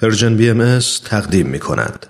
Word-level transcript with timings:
پرژن 0.00 0.36
بی 0.36 0.50
ام 0.50 0.78
تقدیم 1.04 1.46
می 1.46 1.58
کند. 1.58 2.06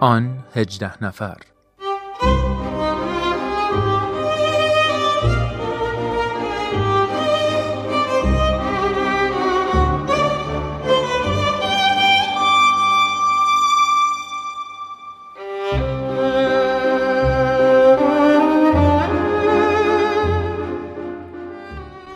آن 0.00 0.44
هجده 0.54 1.04
نفر 1.04 1.36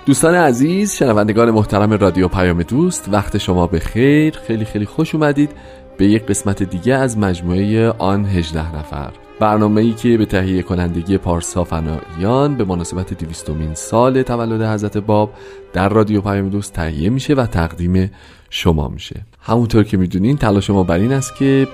دوستان 0.07 0.35
عزیز 0.35 0.95
شنوندگان 0.95 1.51
محترم 1.51 1.93
رادیو 1.93 2.29
پیام 2.29 2.63
دوست 2.63 3.09
وقت 3.13 3.39
شما 3.39 3.67
به 3.67 3.79
خیر 3.81 4.35
خیلی 4.47 4.65
خیلی 4.65 4.87
خوش 4.87 5.15
اومدید 5.15 5.51
به 5.97 6.07
یک 6.07 6.27
قسمت 6.27 6.63
دیگه 6.63 6.95
از 6.95 7.19
مجموعه 7.19 7.89
آن 7.91 8.25
18 8.25 8.77
نفر. 8.77 9.11
برنامه 9.41 9.81
ای 9.81 9.93
که 9.93 10.19
به 10.19 10.27
تهیه 10.27 10.63
کنندگی 10.63 11.19
پارسا 11.19 11.65
فناییان 11.65 12.57
به 12.57 12.65
مناسبت 12.65 13.15
دویستمین 13.15 13.75
سال 13.75 14.23
تولد 14.23 14.63
حضرت 14.63 14.99
باب 14.99 15.31
در 15.73 15.89
رادیو 15.89 16.21
پیام 16.21 16.49
دوست 16.49 16.73
تهیه 16.73 17.11
میشه 17.11 17.35
و 17.35 17.47
تقدیم 17.47 18.11
شما 18.51 18.89
میشه. 18.89 19.21
همونطور 19.41 19.85
که 19.85 19.97
می‌دونین 19.97 20.37
تلاش 20.37 20.71
ما 20.71 20.83
بر 20.83 20.99
این 20.99 21.13
است 21.13 21.37
که 21.37 21.69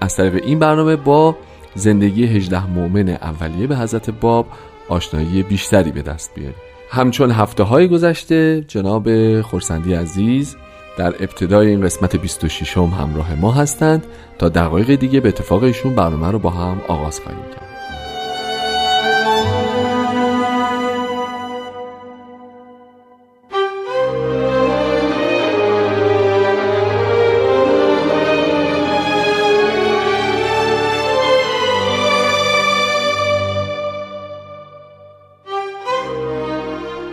از 0.00 0.16
طریق 0.16 0.44
این 0.44 0.58
برنامه 0.58 0.96
با 0.96 1.36
زندگی 1.74 2.24
18 2.24 2.66
مؤمن 2.66 3.08
اولیه 3.08 3.66
به 3.66 3.76
حضرت 3.76 4.10
باب 4.10 4.46
آشنایی 4.88 5.42
بیشتری 5.42 5.92
به 5.92 6.02
دست 6.02 6.34
بیاریم. 6.34 6.65
همچون 6.90 7.30
هفته 7.30 7.62
های 7.62 7.88
گذشته 7.88 8.64
جناب 8.68 9.40
خورسندی 9.40 9.94
عزیز 9.94 10.56
در 10.98 11.08
ابتدای 11.08 11.68
این 11.68 11.80
قسمت 11.80 12.16
26 12.16 12.76
هم 12.76 12.84
همراه 12.84 13.34
ما 13.34 13.52
هستند 13.52 14.06
تا 14.38 14.48
دقایق 14.48 14.94
دیگه 14.94 15.20
به 15.20 15.28
اتفاق 15.28 15.62
ایشون 15.62 15.94
برنامه 15.94 16.30
رو 16.30 16.38
با 16.38 16.50
هم 16.50 16.80
آغاز 16.88 17.20
خواهیم 17.20 17.42
کرد. 17.54 17.65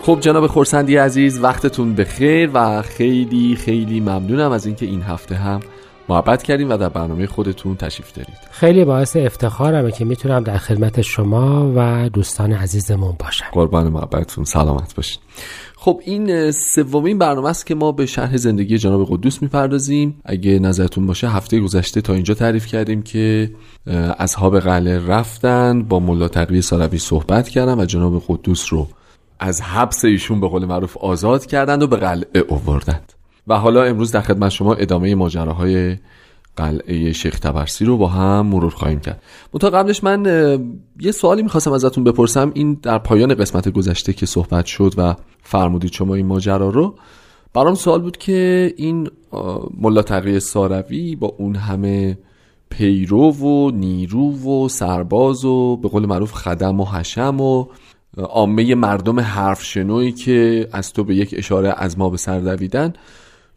خب 0.05 0.17
جناب 0.21 0.47
خورسندی 0.47 0.95
عزیز 0.95 1.39
وقتتون 1.39 1.95
بخیر 1.95 2.49
و 2.53 2.81
خیلی 2.81 3.55
خیلی 3.55 3.99
ممنونم 3.99 4.51
از 4.51 4.65
اینکه 4.65 4.85
این 4.85 5.01
هفته 5.01 5.35
هم 5.35 5.59
محبت 6.09 6.43
کردیم 6.43 6.69
و 6.69 6.77
در 6.77 6.89
برنامه 6.89 7.27
خودتون 7.27 7.75
تشریف 7.75 8.13
دارید. 8.13 8.35
خیلی 8.51 8.85
باعث 8.85 9.15
افتخارمه 9.15 9.91
که 9.91 10.05
می‌تونم 10.05 10.43
در 10.43 10.57
خدمت 10.57 11.01
شما 11.01 11.71
و 11.75 12.09
دوستان 12.09 12.53
عزیزمون 12.53 13.15
باشم. 13.19 13.45
قربان 13.51 13.87
محبتتون 13.87 14.43
سلامت 14.43 14.95
باشین. 14.95 15.21
خب 15.75 16.01
این 16.05 16.51
سومین 16.51 17.17
برنامه 17.17 17.49
است 17.49 17.65
که 17.65 17.75
ما 17.75 17.91
به 17.91 18.05
شرح 18.05 18.37
زندگی 18.37 18.77
جناب 18.77 19.07
قدوس 19.09 19.41
می‌پردازیم. 19.41 20.21
اگه 20.25 20.59
نظرتون 20.59 21.07
باشه 21.07 21.29
هفته 21.29 21.59
گذشته 21.59 22.01
تا 22.01 22.13
اینجا 22.13 22.33
تعریف 22.33 22.65
کردیم 22.65 23.01
که 23.01 23.51
اصحاب 24.19 24.59
قلعه 24.59 25.07
رفتن 25.07 25.83
با 25.83 25.99
ملا 25.99 26.27
تقوی 26.27 26.61
سالوی 26.61 26.97
صحبت 26.97 27.49
کردن 27.49 27.79
و 27.79 27.85
جناب 27.85 28.23
قدوس 28.27 28.73
رو 28.73 28.87
از 29.43 29.61
حبس 29.61 30.05
ایشون 30.05 30.39
به 30.39 30.47
قول 30.47 30.65
معروف 30.65 30.97
آزاد 30.97 31.45
کردند 31.45 31.83
و 31.83 31.87
به 31.87 31.97
قلعه 31.97 32.43
اووردند. 32.47 33.13
و 33.47 33.59
حالا 33.59 33.83
امروز 33.83 34.11
در 34.11 34.21
خدمت 34.21 34.51
شما 34.51 34.73
ادامه 34.73 35.15
ماجراهای 35.15 35.97
قلعه 36.55 37.11
شیخ 37.11 37.39
تبرسی 37.39 37.85
رو 37.85 37.97
با 37.97 38.07
هم 38.07 38.45
مرور 38.45 38.71
خواهیم 38.71 38.99
کرد. 38.99 39.21
منتها 39.53 39.69
قبلش 39.69 40.03
من 40.03 40.25
یه 40.99 41.11
سوالی 41.11 41.43
می‌خواستم 41.43 41.71
ازتون 41.71 42.03
بپرسم. 42.03 42.51
این 42.53 42.79
در 42.81 42.97
پایان 42.97 43.35
قسمت 43.35 43.69
گذشته 43.69 44.13
که 44.13 44.25
صحبت 44.25 44.65
شد 44.65 44.93
و 44.97 45.15
فرمودید 45.41 45.91
شما 45.91 46.15
این 46.15 46.25
ماجرا 46.25 46.69
رو 46.69 46.95
برام 47.53 47.75
سوال 47.75 48.01
بود 48.01 48.17
که 48.17 48.73
این 48.77 49.09
ملا 49.77 50.01
تقی 50.01 50.39
ساروی 50.39 51.15
با 51.15 51.35
اون 51.37 51.55
همه 51.55 52.17
پیرو 52.69 53.31
و 53.31 53.71
نیرو 53.71 54.31
و 54.31 54.69
سرباز 54.69 55.45
و 55.45 55.77
به 55.77 55.89
قول 55.89 56.05
معروف 56.05 56.33
خدم 56.33 56.79
و 56.79 56.85
حشم 56.85 57.41
و 57.41 57.65
عامه 58.17 58.75
مردم 58.75 59.19
حرف 59.19 59.63
شنوی 59.63 60.11
که 60.11 60.67
از 60.71 60.93
تو 60.93 61.03
به 61.03 61.15
یک 61.15 61.35
اشاره 61.37 61.73
از 61.77 61.97
ما 61.97 62.09
به 62.09 62.17
سر 62.17 62.39
دویدن. 62.39 62.93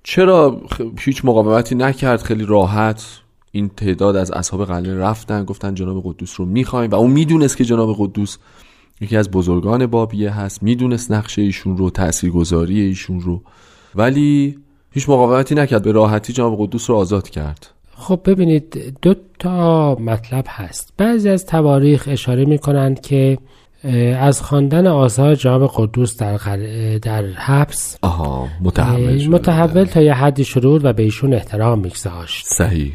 چرا 0.02 0.60
هیچ 0.98 1.24
مقاومتی 1.24 1.74
نکرد؟ 1.74 2.22
خیلی 2.22 2.44
راحت 2.44 3.04
این 3.52 3.68
تعداد 3.68 4.16
از 4.16 4.30
اصحاب 4.30 4.64
قلعه 4.64 4.98
رفتن 4.98 5.44
گفتن 5.44 5.74
جناب 5.74 6.02
قدوس 6.04 6.40
رو 6.40 6.46
می‌خوایم 6.46 6.90
و 6.90 6.94
اون 6.94 7.10
می‌دونست 7.10 7.56
که 7.56 7.64
جناب 7.64 7.96
قدوس 7.98 8.36
یکی 9.00 9.16
از 9.16 9.30
بزرگان 9.30 9.86
بابیه 9.86 10.30
هست. 10.30 10.62
می‌دونست 10.62 11.12
نقشه 11.12 11.42
ایشون 11.42 11.76
رو 11.76 11.90
تاثیرگذاری 11.90 12.80
ایشون 12.80 13.20
رو. 13.20 13.42
ولی 13.94 14.58
هیچ 14.90 15.08
مقاومتی 15.08 15.54
نکرد. 15.54 15.82
به 15.82 15.92
راحتی 15.92 16.32
جناب 16.32 16.56
قدوس 16.58 16.90
رو 16.90 16.96
آزاد 16.96 17.28
کرد. 17.28 17.70
خب 17.96 18.20
ببینید 18.24 18.96
دو 19.02 19.14
تا 19.38 19.94
مطلب 19.94 20.44
هست. 20.48 20.92
بعضی 20.96 21.28
از 21.28 21.46
تواریخ 21.46 22.08
اشاره 22.12 22.44
می‌کنند 22.44 23.00
که 23.00 23.38
از 24.18 24.42
خواندن 24.42 24.86
آثار 24.86 25.34
جناب 25.34 25.70
قدوس 25.74 26.16
در, 26.16 26.36
در 27.02 27.24
حبس. 27.26 27.98
آها 28.02 28.48
متحول 28.60 29.26
متحول 29.26 29.84
تا 29.84 30.02
یه 30.02 30.14
حدی 30.14 30.44
شروع 30.44 30.80
و 30.82 30.92
به 30.92 31.02
ایشون 31.02 31.34
احترام 31.34 31.78
میگذاشت. 31.78 32.46
صحیح. 32.46 32.92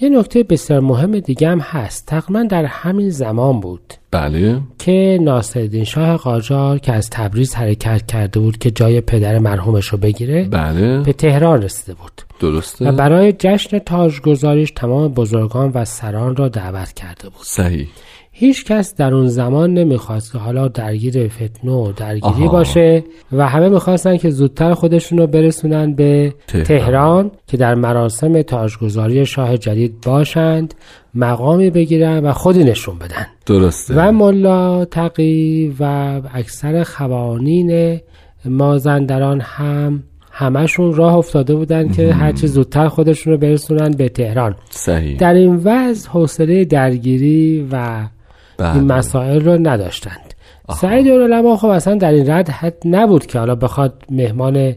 یه 0.00 0.08
نکته 0.08 0.42
بسیار 0.42 0.80
مهم 0.80 1.18
دیگه 1.18 1.48
هم 1.48 1.60
هست. 1.60 2.06
تقریبا 2.06 2.42
در 2.42 2.64
همین 2.64 3.10
زمان 3.10 3.60
بود 3.60 3.94
بله. 4.10 4.60
که 4.78 5.18
ناصرالدین 5.22 5.84
شاه 5.84 6.16
قاجار 6.16 6.78
که 6.78 6.92
از 6.92 7.10
تبریز 7.10 7.54
حرکت 7.54 8.06
کرده 8.06 8.40
بود 8.40 8.58
که 8.58 8.70
جای 8.70 9.00
پدر 9.00 9.38
مرحومش 9.38 9.86
رو 9.86 9.98
بگیره 9.98 10.44
بله. 10.44 11.00
به 11.00 11.12
تهران 11.12 11.62
رسیده 11.62 11.94
بود. 11.94 12.22
درسته. 12.40 12.88
و 12.88 12.92
برای 12.92 13.32
جشن 13.38 13.78
تاجگذاریش 13.78 14.70
تمام 14.76 15.08
بزرگان 15.08 15.70
و 15.74 15.84
سران 15.84 16.36
را 16.36 16.48
دعوت 16.48 16.92
کرده 16.92 17.28
بود. 17.28 17.42
صحیح. 17.42 17.88
هیچ 18.36 18.64
کس 18.64 18.94
در 18.94 19.14
اون 19.14 19.26
زمان 19.28 19.74
نمی‌خواست 19.74 20.32
که 20.32 20.38
حالا 20.38 20.68
درگیر 20.68 21.28
فتنه 21.28 21.72
و 21.72 21.92
درگیری 21.92 22.48
باشه 22.48 23.04
و 23.32 23.48
همه 23.48 23.68
می‌خواستن 23.68 24.16
که 24.16 24.30
زودتر 24.30 24.74
خودشون 24.74 25.18
رو 25.18 25.26
برسونن 25.26 25.94
به 25.94 26.34
تهران. 26.46 26.64
تهران 26.64 27.30
که 27.46 27.56
در 27.56 27.74
مراسم 27.74 28.42
تاجگذاری 28.42 29.26
شاه 29.26 29.56
جدید 29.56 30.00
باشند 30.00 30.74
مقامی 31.14 31.70
بگیرن 31.70 32.18
و 32.26 32.32
خودی 32.32 32.64
نشون 32.64 32.98
بدن. 32.98 33.26
درسته. 33.46 33.94
و 33.96 34.12
ملا 34.12 34.84
تقی 34.84 35.74
و 35.80 35.84
اکثر 36.34 36.82
خوانین 36.82 38.00
مازندران 38.44 39.40
هم 39.40 40.02
همشون 40.30 40.94
راه 40.94 41.14
افتاده 41.14 41.54
بودن 41.54 41.88
که 41.88 42.12
هرچی 42.12 42.46
زودتر 42.46 42.88
خودشون 42.88 43.32
رو 43.32 43.38
برسونن 43.38 43.90
به 43.90 44.08
تهران. 44.08 44.54
صحیح. 44.70 45.16
در 45.16 45.34
این 45.34 45.60
وضع 45.64 46.08
حوصله 46.10 46.64
درگیری 46.64 47.68
و. 47.72 48.04
این 48.58 48.92
مسائل 48.92 49.40
رو 49.40 49.58
نداشتند. 49.68 50.34
سعید 50.70 51.08
العلماء 51.08 51.56
خب 51.56 51.68
اصلا 51.68 51.94
در 51.94 52.10
این 52.10 52.30
رد 52.30 52.50
حد 52.50 52.76
نبود 52.84 53.26
که 53.26 53.38
حالا 53.38 53.54
بخواد 53.54 54.04
مهمان 54.10 54.74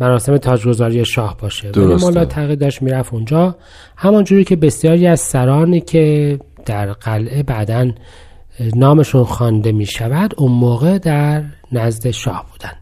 مراسم 0.00 0.36
تاجگذاری 0.36 1.04
شاه 1.04 1.36
باشه. 1.40 1.70
ولی 1.70 1.94
مولا 1.94 2.24
تقی 2.24 2.56
داشت 2.56 2.82
می‌رفت 2.82 3.14
اونجا. 3.14 3.56
همانجوری 3.96 4.44
که 4.44 4.56
بسیاری 4.56 5.06
از 5.06 5.20
سرانی 5.20 5.80
که 5.80 6.38
در 6.66 6.92
قلعه 6.92 7.42
بعدا 7.42 7.90
نامشون 8.76 9.24
خوانده 9.24 9.72
می 9.72 9.86
شود 9.86 10.34
اون 10.36 10.52
موقع 10.52 10.98
در 10.98 11.42
نزد 11.72 12.10
شاه 12.10 12.46
بودن. 12.52 12.72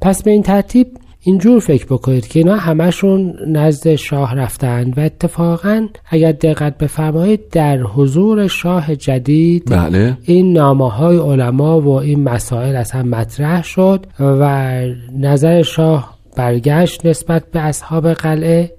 پس 0.00 0.22
به 0.22 0.30
این 0.30 0.42
ترتیب 0.42 0.86
اینجور 1.26 1.60
فکر 1.60 1.86
بکنید 1.86 2.28
که 2.28 2.38
اینا 2.38 2.56
همشون 2.56 3.34
نزد 3.46 3.94
شاه 3.94 4.34
رفتند 4.34 4.98
و 4.98 5.00
اتفاقا 5.00 5.88
اگر 6.10 6.32
دقت 6.32 6.78
بفرمایید 6.78 7.48
در 7.50 7.78
حضور 7.78 8.46
شاه 8.46 8.96
جدید 8.96 9.70
بله. 9.70 10.16
این 10.22 10.52
نامه 10.52 10.90
های 10.90 11.16
علما 11.16 11.80
و 11.80 11.88
این 11.88 12.22
مسائل 12.24 12.76
اصلا 12.76 13.02
مطرح 13.02 13.62
شد 13.62 14.06
و 14.20 14.82
نظر 15.18 15.62
شاه 15.62 16.13
برگشت 16.36 17.06
نسبت 17.06 17.50
به 17.50 17.60
اصحاب 17.60 18.12
قلعه 18.12 18.74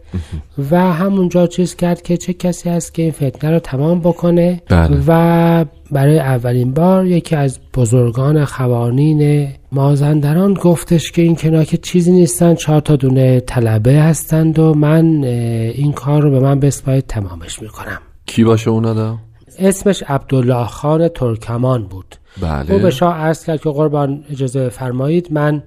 و 0.71 0.93
همونجا 0.93 1.47
چیز 1.47 1.75
کرد 1.75 2.01
که 2.01 2.17
چه 2.17 2.33
کسی 2.33 2.69
هست 2.69 2.93
که 2.93 3.01
این 3.01 3.11
فتنه 3.11 3.51
رو 3.51 3.59
تمام 3.59 3.99
بکنه 3.99 4.61
بله. 4.69 5.03
و 5.07 5.65
برای 5.91 6.19
اولین 6.19 6.73
بار 6.73 7.05
یکی 7.05 7.35
از 7.35 7.59
بزرگان 7.73 8.45
خوانین 8.45 9.47
مازندران 9.71 10.53
گفتش 10.53 11.11
که 11.11 11.21
این 11.21 11.35
کنا 11.35 11.63
که 11.63 11.77
چیزی 11.77 12.11
نیستن 12.11 12.55
چهار 12.55 12.81
تا 12.81 12.95
دونه 12.95 13.39
طلبه 13.39 13.93
هستند 13.93 14.59
و 14.59 14.73
من 14.73 15.23
این 15.23 15.91
کار 15.91 16.21
رو 16.21 16.31
به 16.31 16.39
من 16.39 16.59
بسپاید 16.59 17.07
تمامش 17.07 17.61
می‌کنم 17.61 17.99
کی 18.25 18.43
باشه 18.43 18.69
اون 18.69 18.85
آدم؟ 18.85 19.19
اسمش 19.59 20.03
عبدالله 20.07 20.65
خان 20.65 21.07
ترکمان 21.07 21.83
بود 21.83 22.15
بله 22.41 22.71
او 22.71 22.79
به 22.79 22.91
شاه 22.91 23.17
عرض 23.17 23.45
کرد 23.45 23.61
که 23.61 23.69
قربان 23.69 24.23
اجازه 24.31 24.69
فرمایید 24.69 25.27
من 25.31 25.63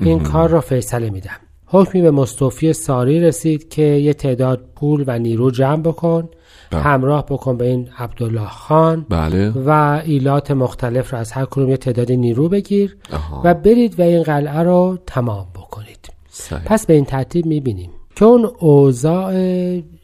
این 0.00 0.20
کار 0.20 0.48
را 0.48 0.60
فیصله 0.60 1.10
میدم 1.10 1.36
حکمی 1.66 2.02
به 2.02 2.10
مصطفی 2.10 2.72
ساری 2.72 3.20
رسید 3.20 3.68
که 3.68 3.82
یه 3.82 4.12
تعداد 4.12 4.60
پول 4.76 5.04
و 5.06 5.18
نیرو 5.18 5.50
جمع 5.50 5.82
بکن 5.82 6.28
بله. 6.70 6.80
همراه 6.80 7.26
بکن 7.26 7.56
به 7.56 7.64
این 7.64 7.88
عبدالله 7.98 8.48
خان 8.48 9.06
بله 9.08 9.50
و 9.50 10.00
ایلات 10.04 10.50
مختلف 10.50 11.12
را 11.12 11.18
از 11.18 11.32
هر 11.32 11.44
کدوم 11.44 11.68
یه 11.68 11.76
تعداد 11.76 12.12
نیرو 12.12 12.48
بگیر 12.48 12.96
آها. 13.12 13.42
و 13.44 13.54
برید 13.54 14.00
و 14.00 14.02
این 14.02 14.22
قلعه 14.22 14.58
رو 14.62 14.98
تمام 15.06 15.46
بکنید 15.54 16.08
صحیح. 16.30 16.64
پس 16.64 16.86
به 16.86 16.94
این 16.94 17.04
ترتیب 17.04 17.46
می‌بینیم 17.46 17.90
که 18.18 18.24
اون 18.24 18.50
اوضاع 18.58 19.34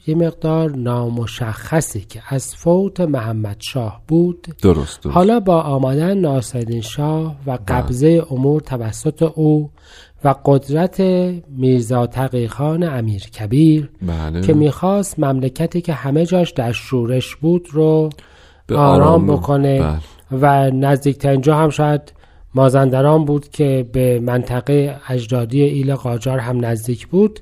یه 0.06 0.14
مقدار 0.14 0.70
نامشخصی 0.70 2.00
که 2.00 2.22
از 2.28 2.54
فوت 2.54 3.00
محمد 3.00 3.56
شاه 3.60 4.02
بود. 4.08 4.46
درست 4.62 5.02
درست. 5.02 5.16
حالا 5.16 5.40
با 5.40 5.60
آمدن 5.60 6.18
ناصرالدین 6.18 6.80
شاه 6.80 7.36
و 7.46 7.58
قبضه 7.68 8.26
امور 8.30 8.60
توسط 8.60 9.22
او 9.22 9.70
و 10.24 10.34
قدرت 10.44 11.00
میرزا 11.48 12.06
تقیخان 12.06 12.82
امیر 12.82 13.22
کبیر 13.22 13.90
بله. 14.02 14.40
که 14.40 14.54
می‌خواست 14.54 15.18
مملکتی 15.18 15.80
که 15.80 15.92
همه 15.92 16.26
جاش 16.26 16.50
در 16.50 16.72
شورش 16.72 17.36
بود 17.36 17.68
رو 17.70 18.10
به 18.66 18.76
آرام 18.76 19.02
آرام 19.02 19.26
بکنه 19.26 19.78
بله. 19.80 19.98
و 20.40 20.70
نزدیکترین 20.70 21.40
جا 21.40 21.56
هم 21.56 21.70
شاید 21.70 22.12
مازندران 22.54 23.24
بود 23.24 23.48
که 23.48 23.86
به 23.92 24.20
منطقه 24.20 24.96
اجدادی 25.08 25.62
ایل 25.62 25.94
قاجار 25.94 26.38
هم 26.38 26.64
نزدیک 26.64 27.06
بود. 27.06 27.40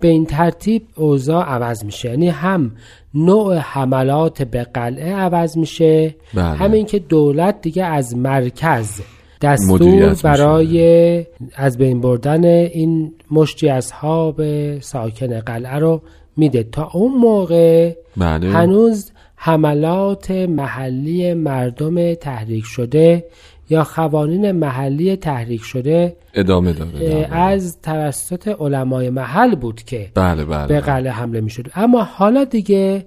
به 0.00 0.08
این 0.08 0.26
ترتیب 0.26 0.82
اوضاع 0.96 1.44
عوض 1.44 1.84
میشه. 1.84 2.08
یعنی 2.10 2.28
هم 2.28 2.72
نوع 3.14 3.56
حملات 3.56 4.42
به 4.42 4.64
قلعه 4.64 5.14
عوض 5.14 5.58
میشه. 5.58 6.14
بله. 6.34 6.44
همین 6.44 6.86
که 6.86 6.98
دولت 6.98 7.60
دیگه 7.60 7.84
از 7.84 8.16
مرکز 8.16 9.00
دستور. 9.42 10.14
برای 10.22 11.26
از 11.54 11.78
بین 11.78 12.00
بردن 12.00 12.44
این 12.44 13.12
مشتی 13.30 13.68
اصحاب 13.68 14.42
ساکن 14.80 15.40
قلعه 15.40 15.78
رو 15.78 16.02
میده. 16.36 16.62
تا 16.62 16.90
اون 16.94 17.12
موقع 17.18 17.94
بله. 18.16 18.48
هنوز 18.48 19.12
حملات 19.36 20.30
محلی 20.30 21.34
مردم 21.34 22.14
تحریک 22.14 22.64
شده 22.64 23.24
یا 23.70 23.82
قوانین 23.82 24.52
محلی 24.52 25.16
تحریک 25.16 25.62
شده 25.62 26.16
ادامه 26.34 26.72
داره 26.72 26.90
بله. 26.90 27.28
از 27.36 27.80
توسط 27.82 28.48
علمای 28.48 29.10
محل 29.10 29.54
بود 29.54 29.82
که 29.82 30.10
بله 30.14 30.44
بله 30.44 30.66
به 30.66 30.80
قلعه 30.80 31.12
حمله 31.12 31.40
می 31.40 31.50
شد 31.50 31.66
اما 31.74 32.02
حالا 32.02 32.44
دیگه 32.44 33.06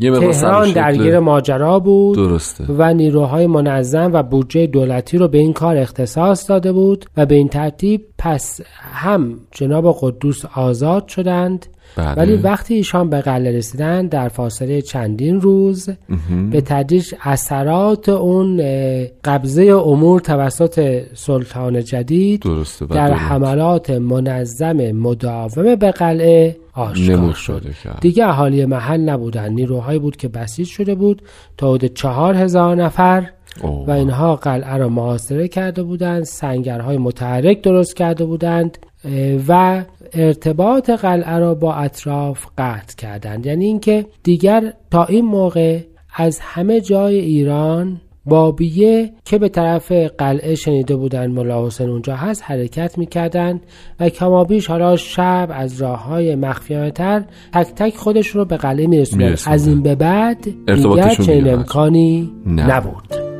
تهران 0.00 0.72
درگیر 0.72 1.18
ماجرا 1.18 1.78
بود 1.78 2.16
درسته. 2.16 2.64
و 2.68 2.94
نیروهای 2.94 3.46
منظم 3.46 4.10
و 4.12 4.22
بودجه 4.22 4.66
دولتی 4.66 5.18
رو 5.18 5.28
به 5.28 5.38
این 5.38 5.52
کار 5.52 5.76
اختصاص 5.76 6.50
داده 6.50 6.72
بود 6.72 7.06
و 7.16 7.26
به 7.26 7.34
این 7.34 7.48
ترتیب 7.48 8.06
پس 8.18 8.60
هم 8.80 9.38
جناب 9.50 9.96
قدوس 10.00 10.44
آزاد 10.54 11.08
شدند 11.08 11.66
بله. 11.96 12.14
ولی 12.14 12.36
وقتی 12.36 12.74
ایشان 12.74 13.10
به 13.10 13.20
قلعه 13.20 13.56
رسیدن 13.56 14.06
در 14.06 14.28
فاصله 14.28 14.82
چندین 14.82 15.40
روز 15.40 15.88
به 16.50 16.60
تدریج 16.60 17.14
اثرات 17.22 18.08
اون 18.08 18.56
قبضه 19.24 19.62
امور 19.62 20.20
توسط 20.20 21.02
سلطان 21.14 21.84
جدید 21.84 22.42
درسته 22.42 22.84
و 22.84 22.88
در. 22.88 23.12
حملات 23.12 23.90
منظم 23.90 24.76
مداوم 24.92 25.74
به 25.74 25.90
قلعه 25.90 26.56
آشکار 26.72 27.32
شد. 27.32 27.62
دیگه 28.00 28.26
اهالی 28.26 28.64
محل 28.64 29.00
نبودن 29.00 29.48
نیروهایی 29.52 29.98
بود 29.98 30.16
که 30.16 30.28
بسیج 30.28 30.68
شده 30.68 30.94
بود 30.94 31.22
تا 31.56 31.74
حدود 31.74 31.94
چهار 31.94 32.34
هزار 32.34 32.76
نفر 32.76 33.28
اوه. 33.60 33.86
و 33.86 33.90
اینها 33.90 34.36
قلعه 34.36 34.76
را 34.76 34.88
محاصره 34.88 35.48
کرده 35.48 35.82
بودند 35.82 36.22
سنگرهای 36.22 36.96
متحرک 36.96 37.62
درست 37.62 37.96
کرده 37.96 38.24
بودند 38.24 38.78
و 39.48 39.84
ارتباط 40.12 40.90
قلعه 40.90 41.38
را 41.38 41.54
با 41.54 41.74
اطراف 41.74 42.46
قطع 42.58 42.96
کردند 42.96 43.46
یعنی 43.46 43.64
اینکه 43.64 44.06
دیگر 44.22 44.72
تا 44.90 45.04
این 45.04 45.24
موقع 45.24 45.80
از 46.16 46.38
همه 46.42 46.80
جای 46.80 47.18
ایران 47.18 48.00
بابیه 48.24 49.12
که 49.24 49.38
به 49.38 49.48
طرف 49.48 49.92
قلعه 49.92 50.54
شنیده 50.54 50.96
بودن 50.96 51.30
ملا 51.30 51.66
حسین 51.66 51.88
اونجا 51.88 52.16
هست 52.16 52.42
حرکت 52.46 52.98
می‌کردن 52.98 53.60
و 54.00 54.08
کمابیش 54.08 54.66
حالا 54.66 54.96
شب 54.96 55.48
از 55.52 55.82
راه 55.82 56.04
های 56.04 56.34
مخفیانه 56.34 56.90
تر 56.90 57.24
تک 57.52 57.74
تک 57.76 57.96
خودش 57.96 58.26
رو 58.26 58.44
به 58.44 58.56
قلعه 58.56 58.86
میرسوندن 58.86 59.26
میرسوندن. 59.26 59.54
از 59.54 59.66
این 59.66 59.82
به 59.82 59.94
بعد 59.94 60.44
دیگر 60.66 61.14
چنین 61.14 61.48
امکانی 61.48 62.32
نه. 62.46 62.76
نبود 62.76 63.31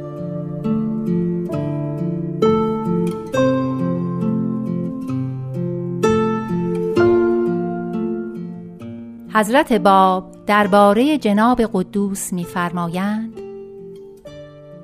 حضرت 9.34 9.72
باب 9.72 10.24
درباره 10.46 11.18
جناب 11.18 11.60
قدوس 11.72 12.32
می‌فرمایند 12.32 13.40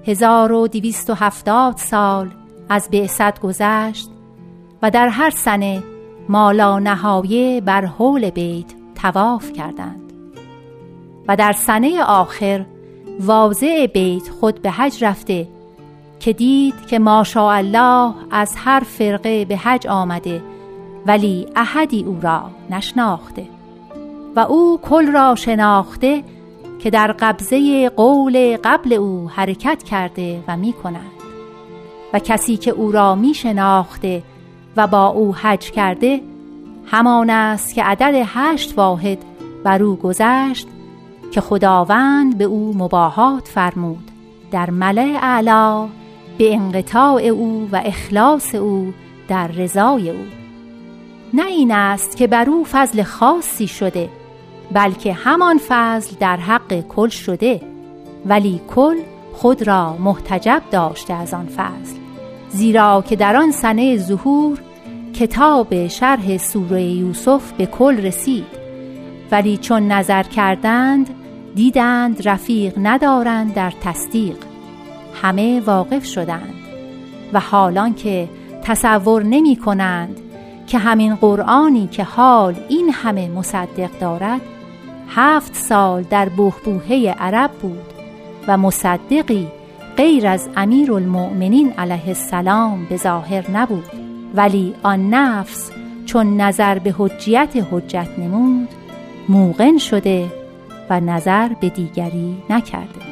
1270 0.06 1.76
سال 1.76 2.30
از 2.68 2.88
بعثت 2.92 3.40
گذشت 3.40 4.10
و 4.82 4.90
در 4.90 5.08
هر 5.08 5.30
سنه 5.30 5.82
مالا 6.28 6.78
نهایه 6.78 7.60
بر 7.60 7.84
حول 7.84 8.30
بیت 8.30 8.66
تواف 8.94 9.52
کردند 9.52 10.12
و 11.28 11.36
در 11.36 11.52
سنه 11.52 12.02
آخر 12.02 12.66
واضع 13.20 13.86
بیت 13.86 14.28
خود 14.40 14.62
به 14.62 14.70
حج 14.70 15.04
رفته 15.04 15.48
که 16.20 16.32
دید 16.32 16.86
که 16.86 16.98
ماشاءالله 16.98 18.14
از 18.30 18.52
هر 18.56 18.80
فرقه 18.80 19.44
به 19.44 19.56
حج 19.56 19.86
آمده 19.86 20.42
ولی 21.06 21.46
احدی 21.56 22.04
او 22.04 22.18
را 22.22 22.50
نشناخته. 22.70 23.57
و 24.36 24.40
او 24.40 24.78
کل 24.82 25.12
را 25.12 25.34
شناخته 25.34 26.24
که 26.78 26.90
در 26.90 27.12
قبضه 27.12 27.88
قول 27.88 28.56
قبل 28.64 28.92
او 28.92 29.30
حرکت 29.30 29.82
کرده 29.82 30.44
و 30.48 30.56
می 30.56 30.72
کند. 30.72 31.10
و 32.12 32.18
کسی 32.18 32.56
که 32.56 32.70
او 32.70 32.92
را 32.92 33.14
می 33.14 33.34
شناخته 33.34 34.22
و 34.76 34.86
با 34.86 35.06
او 35.06 35.34
حج 35.34 35.70
کرده 35.70 36.20
همان 36.86 37.30
است 37.30 37.74
که 37.74 37.84
عدد 37.84 38.22
هشت 38.26 38.78
واحد 38.78 39.18
بر 39.64 39.82
او 39.82 39.96
گذشت 39.96 40.68
که 41.30 41.40
خداوند 41.40 42.38
به 42.38 42.44
او 42.44 42.74
مباهات 42.76 43.48
فرمود. 43.48 44.10
در 44.50 44.70
ملع 44.70 45.18
اعلا 45.22 45.88
به 46.38 46.54
انقطاع 46.54 47.22
او 47.22 47.68
و 47.72 47.82
اخلاص 47.84 48.54
او 48.54 48.92
در 49.28 49.46
رضای 49.46 50.10
او. 50.10 50.37
نه 51.34 51.46
این 51.46 51.72
است 51.72 52.16
که 52.16 52.26
بر 52.26 52.50
او 52.50 52.64
فضل 52.64 53.02
خاصی 53.02 53.66
شده 53.66 54.08
بلکه 54.72 55.12
همان 55.12 55.60
فضل 55.68 56.16
در 56.20 56.36
حق 56.36 56.80
کل 56.80 57.08
شده. 57.08 57.60
ولی 58.26 58.60
کل 58.74 58.96
خود 59.32 59.62
را 59.62 59.96
محتجب 59.96 60.62
داشته 60.70 61.14
از 61.14 61.34
آن 61.34 61.46
فضل 61.46 61.96
زیرا 62.48 63.04
که 63.08 63.16
در 63.16 63.36
آن 63.36 63.50
سنه 63.50 63.96
ظهور 63.96 64.58
کتاب 65.14 65.88
شرح 65.88 66.38
سوره 66.38 66.82
یوسف 66.82 67.52
به 67.52 67.66
کل 67.66 67.96
رسید. 67.96 68.58
ولی 69.30 69.56
چون 69.56 69.92
نظر 69.92 70.22
کردند 70.22 71.10
دیدند 71.54 72.28
رفیق 72.28 72.74
ندارند 72.82 73.54
در 73.54 73.72
تصدیق. 73.82 74.36
همه 75.22 75.60
واقف 75.60 76.04
شدند 76.04 76.54
و 77.32 77.40
حالان 77.40 77.94
که 77.94 78.28
تصور 78.62 79.22
نمی 79.22 79.56
کنند 79.56 80.20
که 80.68 80.78
همین 80.78 81.14
قرآنی 81.14 81.86
که 81.86 82.04
حال 82.04 82.54
این 82.68 82.90
همه 82.92 83.28
مصدق 83.28 83.98
دارد 84.00 84.40
هفت 85.08 85.54
سال 85.54 86.02
در 86.02 86.28
بهبوهه 86.28 87.16
عرب 87.18 87.50
بود 87.50 87.92
و 88.48 88.58
مصدقی 88.58 89.48
غیر 89.96 90.26
از 90.26 90.48
امیر 90.56 90.92
المؤمنین 90.92 91.72
علیه 91.78 92.08
السلام 92.08 92.84
به 92.84 92.96
ظاهر 92.96 93.50
نبود. 93.50 93.90
ولی 94.34 94.74
آن 94.82 95.10
نفس 95.14 95.70
چون 96.06 96.40
نظر 96.40 96.78
به 96.78 96.94
حجیت 96.98 97.66
حجت 97.70 98.08
نمود 98.18 98.68
موقن 99.28 99.78
شده 99.78 100.26
و 100.90 101.00
نظر 101.00 101.48
به 101.60 101.68
دیگری 101.68 102.36
نکرده. 102.50 103.07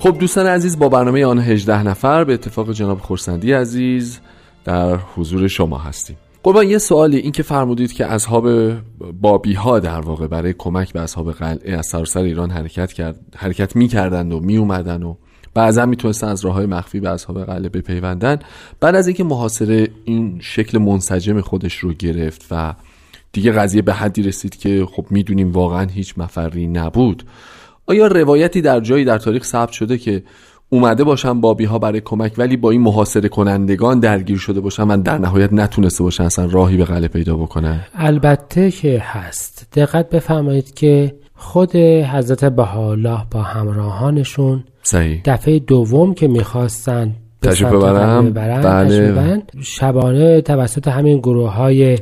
خب 0.00 0.18
دوستان 0.18 0.46
عزیز 0.46 0.78
با 0.78 0.88
برنامه 0.88 1.26
آن 1.26 1.38
18 1.38 1.82
نفر 1.82 2.24
به 2.24 2.34
اتفاق 2.34 2.72
جناب 2.72 2.98
خورسندی 2.98 3.52
عزیز 3.52 4.20
در 4.64 4.96
حضور 4.96 5.48
شما 5.48 5.78
هستیم. 5.78 6.16
قربان 6.42 6.68
یه 6.68 6.78
سوالی 6.78 7.16
این 7.16 7.32
که 7.32 7.42
فرمودید 7.42 7.92
که 7.92 8.06
اصحاب 8.06 8.48
بابی 9.20 9.52
ها 9.54 9.78
در 9.78 10.00
واقع 10.00 10.26
برای 10.26 10.54
کمک 10.58 10.92
به 10.92 11.00
اصحاب 11.00 11.32
قلعه 11.32 11.78
از 11.78 11.86
سراسر 11.86 12.20
ایران 12.20 12.50
حرکت 12.50 12.92
کرد 12.92 13.16
حرکت 13.36 13.76
می‌کردند 13.76 14.32
و 14.32 14.40
میومدن 14.40 15.02
و 15.02 15.14
بعضا 15.54 15.86
می‌تونستن 15.86 16.28
از 16.28 16.44
راه 16.44 16.54
های 16.54 16.66
مخفی 16.66 17.00
به 17.00 17.10
اصحاب 17.10 17.44
قلعه 17.44 17.68
بپیوندن. 17.68 18.38
بعد 18.80 18.94
از 18.94 19.06
اینکه 19.06 19.24
محاصره 19.24 19.88
این 20.04 20.38
شکل 20.42 20.78
منسجم 20.78 21.40
خودش 21.40 21.74
رو 21.74 21.92
گرفت 21.92 22.46
و 22.50 22.74
دیگه 23.32 23.52
قضیه 23.52 23.82
به 23.82 23.94
حدی 23.94 24.22
رسید 24.22 24.56
که 24.56 24.86
خب 24.92 25.06
می‌دونیم 25.10 25.52
واقعا 25.52 25.86
هیچ 25.86 26.14
مفری 26.16 26.66
نبود 26.66 27.24
آیا 27.88 28.06
روایتی 28.06 28.60
در 28.60 28.80
جایی 28.80 29.04
در 29.04 29.18
تاریخ 29.18 29.44
ثبت 29.44 29.72
شده 29.72 29.98
که 29.98 30.22
اومده 30.70 31.04
باشن 31.04 31.40
بابی 31.40 31.64
ها 31.64 31.78
برای 31.78 32.00
کمک 32.00 32.32
ولی 32.38 32.56
با 32.56 32.70
این 32.70 32.80
محاصره 32.80 33.28
کنندگان 33.28 34.00
درگیر 34.00 34.38
شده 34.38 34.60
باشن 34.60 34.82
و 34.82 35.02
در 35.02 35.18
نهایت 35.18 35.52
نتونسته 35.52 36.04
باشن 36.04 36.24
اصلا 36.24 36.46
راهی 36.46 36.76
به 36.76 36.84
قلعه 36.84 37.08
پیدا 37.08 37.36
بکنن 37.36 37.80
البته 37.94 38.70
که 38.70 39.02
هست 39.04 39.66
دقت 39.74 40.10
بفرمایید 40.10 40.74
که 40.74 41.14
خود 41.34 41.76
حضرت 41.76 42.44
بهاءالله 42.44 43.20
با 43.30 43.42
همراهانشون 43.42 44.64
صحیح. 44.82 45.20
دفعه 45.24 45.58
دوم 45.58 46.14
که 46.14 46.28
می‌خواستن 46.28 47.14
تشریف 47.42 47.72
ببرم 47.72 48.32
بله. 48.32 49.42
شبانه 49.60 50.40
توسط 50.40 50.88
همین 50.88 51.18
گروه 51.18 51.50
های 51.50 51.98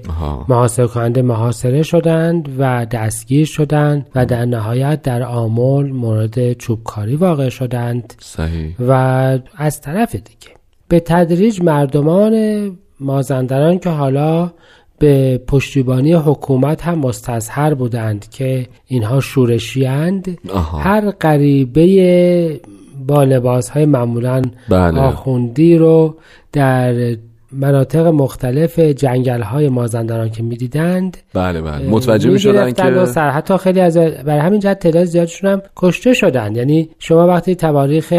محاصره 0.48 0.86
کننده 0.86 1.22
محاصره 1.22 1.82
شدند 1.82 2.48
و 2.58 2.86
دستگیر 2.90 3.46
شدند 3.46 4.06
و 4.14 4.26
در 4.26 4.44
نهایت 4.44 5.02
در 5.02 5.22
آمول 5.22 5.92
مورد 5.92 6.52
چوبکاری 6.52 7.16
واقع 7.16 7.48
شدند. 7.48 8.14
صحیح. 8.18 8.74
و 8.88 8.92
از 9.56 9.80
طرف 9.80 10.14
دیگه 10.14 10.56
به 10.88 11.00
تدریج 11.00 11.62
مردمان 11.62 12.70
مازندران 13.00 13.78
که 13.78 13.90
حالا 13.90 14.52
به 14.98 15.38
پشتیبانی 15.46 16.12
حکومت 16.12 16.82
هم 16.82 16.98
مستظهر 16.98 17.74
بودند 17.74 18.30
که 18.30 18.66
اینها 18.86 19.20
شورشیند 19.20 20.38
هر 20.82 21.10
غریبه 21.10 22.60
با 23.06 23.24
لباس 23.24 23.68
های 23.68 23.86
معمولا 23.86 24.42
بله. 24.68 25.00
آخوندی 25.00 25.76
رو 25.76 26.14
در 26.52 27.16
مناطق 27.52 28.06
مختلف 28.06 28.78
جنگل 28.78 29.42
های 29.42 29.68
مازندران 29.68 30.30
که 30.30 30.42
می‌دیدند 30.42 31.16
بله 31.34 31.62
بله. 31.62 31.88
متوجه 31.88 32.30
می 32.30 32.38
شدن 32.38 32.72
که 32.72 33.04
سر 33.04 33.30
حتی 33.30 33.56
خیلی 33.56 33.80
از 33.80 33.96
برای 33.96 34.40
همین 34.40 34.60
جهت 34.60 34.78
تعداد 34.78 35.04
زیادشون 35.04 35.50
هم 35.50 35.62
کشته 35.76 36.14
شدن. 36.14 36.56
یعنی 36.56 36.88
شما 36.98 37.26
وقتی 37.26 37.54
تواریخ 37.54 38.12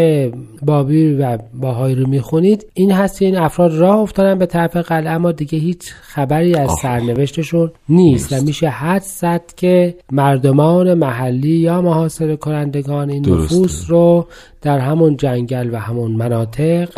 بابی 0.62 1.14
و 1.14 1.38
باهایی 1.54 1.94
رو 1.94 2.08
می‌خونید 2.08 2.66
این 2.74 2.92
هست 2.92 3.18
که 3.18 3.24
این 3.24 3.36
افراد 3.36 3.74
راه 3.74 3.98
افتادن 3.98 4.38
به 4.38 4.46
طرف 4.46 4.76
قلعه 4.76 5.10
اما 5.10 5.32
دیگه 5.32 5.58
هیچ 5.58 5.92
خبری 6.00 6.54
از 6.54 6.70
سرنوشتشون 6.82 7.70
نیست, 7.88 8.32
و 8.32 8.42
میشه 8.42 8.68
حد 8.68 9.02
زد 9.02 9.42
که 9.56 9.94
مردمان 10.12 10.94
محلی 10.94 11.56
یا 11.56 11.82
محاصره 11.82 12.36
کنندگان 12.36 13.10
این 13.10 13.28
نفوس 13.28 13.90
رو 13.90 14.26
در 14.62 14.78
همون 14.78 15.16
جنگل 15.16 15.74
و 15.74 15.78
همون 15.78 16.12
مناطق 16.12 16.88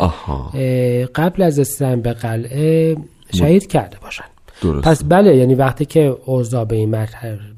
قبل 1.15 1.41
از 1.41 1.59
رسیدن 1.59 2.01
به 2.01 2.13
قلعه 2.13 2.97
شهید 3.33 3.67
کرده 3.67 3.97
باشن 4.01 4.23
درست. 4.61 4.87
پس 4.87 5.03
بله 5.03 5.35
یعنی 5.35 5.55
وقتی 5.55 5.85
که 5.85 6.17
اوضاع 6.25 6.65
به 6.65 6.75
این 6.75 6.89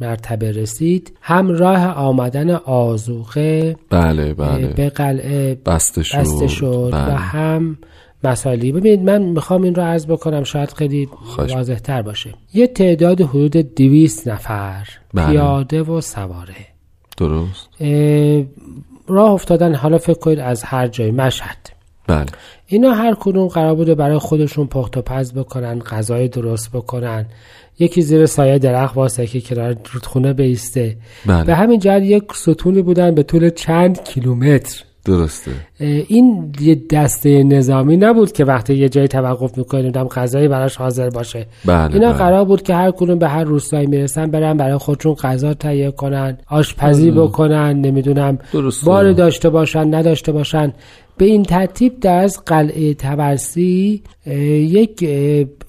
مرتبه 0.02 0.52
رسید 0.52 1.18
هم 1.22 1.50
راه 1.50 1.86
آمدن 1.86 2.50
آزوقه 2.50 3.76
بله 3.90 4.34
بله. 4.34 4.68
به 4.68 4.90
قلعه 4.90 5.56
بسته 5.66 6.04
شد, 6.04 6.18
بسته 6.18 6.48
شد 6.48 6.90
و 6.94 7.06
بله. 7.06 7.16
هم 7.16 7.78
مسائلی. 8.24 8.72
ببینید 8.72 9.02
من 9.02 9.22
می‌خوام 9.22 9.64
این 9.64 9.76
رو 9.76 9.84
عرض 9.84 10.06
بکنم 10.08 10.44
شاید 10.44 10.72
خیلی 10.72 11.10
واضح 11.38 11.76
تر 11.76 12.02
باشه. 12.02 12.34
یه 12.54 12.68
تعداد 12.68 13.22
حدود 13.22 13.76
دویست 13.76 14.28
نفر 14.28 14.88
بله. 15.14 15.28
پیاده 15.28 15.82
و 15.82 16.02
سواره. 16.02 16.56
درست. 17.18 17.70
راه 19.08 19.32
افتادن 19.32 19.76
حالا 19.76 19.98
فکر 19.98 20.20
کنید 20.20 20.40
از 20.40 20.64
هر 20.64 20.88
جای 20.88 21.12
مشهد. 21.12 21.58
بله. 22.08 22.26
اینا 22.68 22.92
هر 22.92 23.16
کدوم 23.20 23.48
قرار 23.48 23.76
بوده 23.76 23.96
برای 23.96 24.18
خودشون 24.18 24.68
پخت 24.68 24.98
و 24.98 25.02
پز 25.02 25.34
بکنن 25.34 25.80
غذای 25.80 26.28
درست 26.28 26.72
بکنن. 26.72 27.26
یکی 27.80 28.02
زیر 28.02 28.26
سایه 28.26 28.60
درخت 28.60 28.98
واسه 28.98 29.28
که 29.28 29.42
کنار 29.42 29.76
رودخونه 29.94 30.34
بیسته. 30.34 30.98
بله. 31.26 31.44
به 31.44 31.56
همین 31.56 31.80
جهت 31.80 32.04
یک 32.04 32.24
ستونی 32.34 32.82
بودن 32.82 33.16
به 33.16 33.24
طول 33.24 33.50
چند 33.50 34.04
کیلومتر. 34.04 34.84
درسته. 35.06 35.52
این 35.80 36.54
یه 36.62 36.82
دسته 36.90 37.44
نظامی 37.44 37.98
نبود 37.98 38.32
که 38.32 38.46
وقتی 38.46 38.74
یه 38.74 38.90
جایی 38.90 39.08
توقف 39.08 39.58
می‌کنیم 39.58 39.92
دم 39.92 40.08
غذایی 40.08 40.48
براش 40.48 40.76
حاضر 40.76 41.10
باشه. 41.10 41.46
بله 41.66 41.94
اینا 41.94 42.10
بله. 42.10 42.18
قرار 42.18 42.46
بود 42.46 42.62
که 42.62 42.76
هر 42.76 42.92
کدوم 42.92 43.20
به 43.20 43.28
هر 43.28 43.44
روستایی 43.44 43.88
می‌رسن 43.88 44.32
برن 44.32 44.58
برای 44.58 44.78
خودشون 44.78 45.14
غذا 45.14 45.54
تهیه 45.54 45.92
کنن 45.92 46.38
آشپزی 46.48 47.12
بکنن 47.12 47.82
نمی‌دونم 47.82 48.40
بار 48.86 49.12
داشته 49.12 49.50
باشن 49.50 49.94
نداشته 49.94 50.32
باشن. 50.32 50.74
به 51.18 51.26
این 51.26 51.44
ترتیب 51.44 52.00
در 52.00 52.18
از 52.18 52.46
قلعه 52.46 52.94
تبرسی 52.94 54.04
یک 54.26 55.10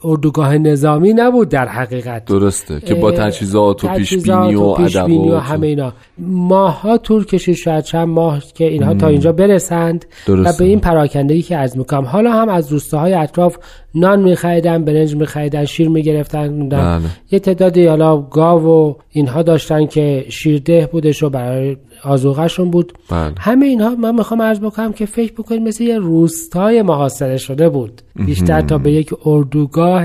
اردوگاه 0.04 0.58
نظامی 0.58 1.12
نبود 1.12 1.48
در 1.48 1.68
حقیقت. 1.68 2.24
درسته 2.24 2.80
که 2.80 2.94
با 2.94 3.12
تجهیزات 3.12 3.84
و 3.84 3.88
پیشبینی 3.88 4.54
و, 4.54 4.60
و, 4.60 5.34
و 5.34 5.38
همه 5.38 5.66
اینا. 5.66 5.92
ماها 6.18 6.98
طول 6.98 7.24
کشید 7.24 7.56
شاید 7.56 7.84
چند 7.84 8.08
ماه 8.08 8.42
که 8.54 8.64
اینها 8.64 8.94
تا 8.94 9.08
اینجا 9.08 9.32
برسند 9.32 10.04
درسته. 10.26 10.50
و 10.50 10.58
به 10.58 10.64
این 10.64 10.80
پراکندگی 10.80 11.42
که 11.42 11.56
از 11.56 11.78
می‌کنم 11.78 12.04
حالا 12.04 12.32
هم 12.32 12.48
از 12.48 12.72
روستاهای 12.72 13.14
اطراف 13.14 13.56
نان 13.94 14.22
میخریدن 14.22 14.84
برنج 14.84 15.16
میخریدن 15.16 15.64
شیر 15.64 15.88
می‌گرفتن 15.88 16.68
بله. 16.68 17.00
یه 17.30 17.38
تعدادی 17.38 17.86
حالا 17.86 18.16
گاو 18.16 18.62
و 18.62 18.94
اینها 19.10 19.42
داشتن 19.42 19.86
که 19.86 20.26
شیرده 20.28 20.88
بودش 20.92 21.22
و 21.22 21.30
برای 21.30 21.76
آزوغشون 22.04 22.70
بود 22.70 22.92
بله. 23.10 23.32
همه 23.38 23.66
اینها 23.66 23.94
من 23.94 24.14
می‌خوام 24.14 24.42
عرض 24.42 24.60
بکنم 24.60 24.92
که 24.92 25.06
فکر 25.06 25.32
بکنید 25.32 25.62
مثل 25.62 25.84
یه 25.84 25.98
روستای 25.98 26.82
محاصره 26.82 27.36
شده 27.36 27.68
بود 27.68 28.02
بیشتر 28.26 28.60
تا 28.60 28.78
به 28.78 28.92
یک 28.92 29.14
اردوگاه 29.24 30.04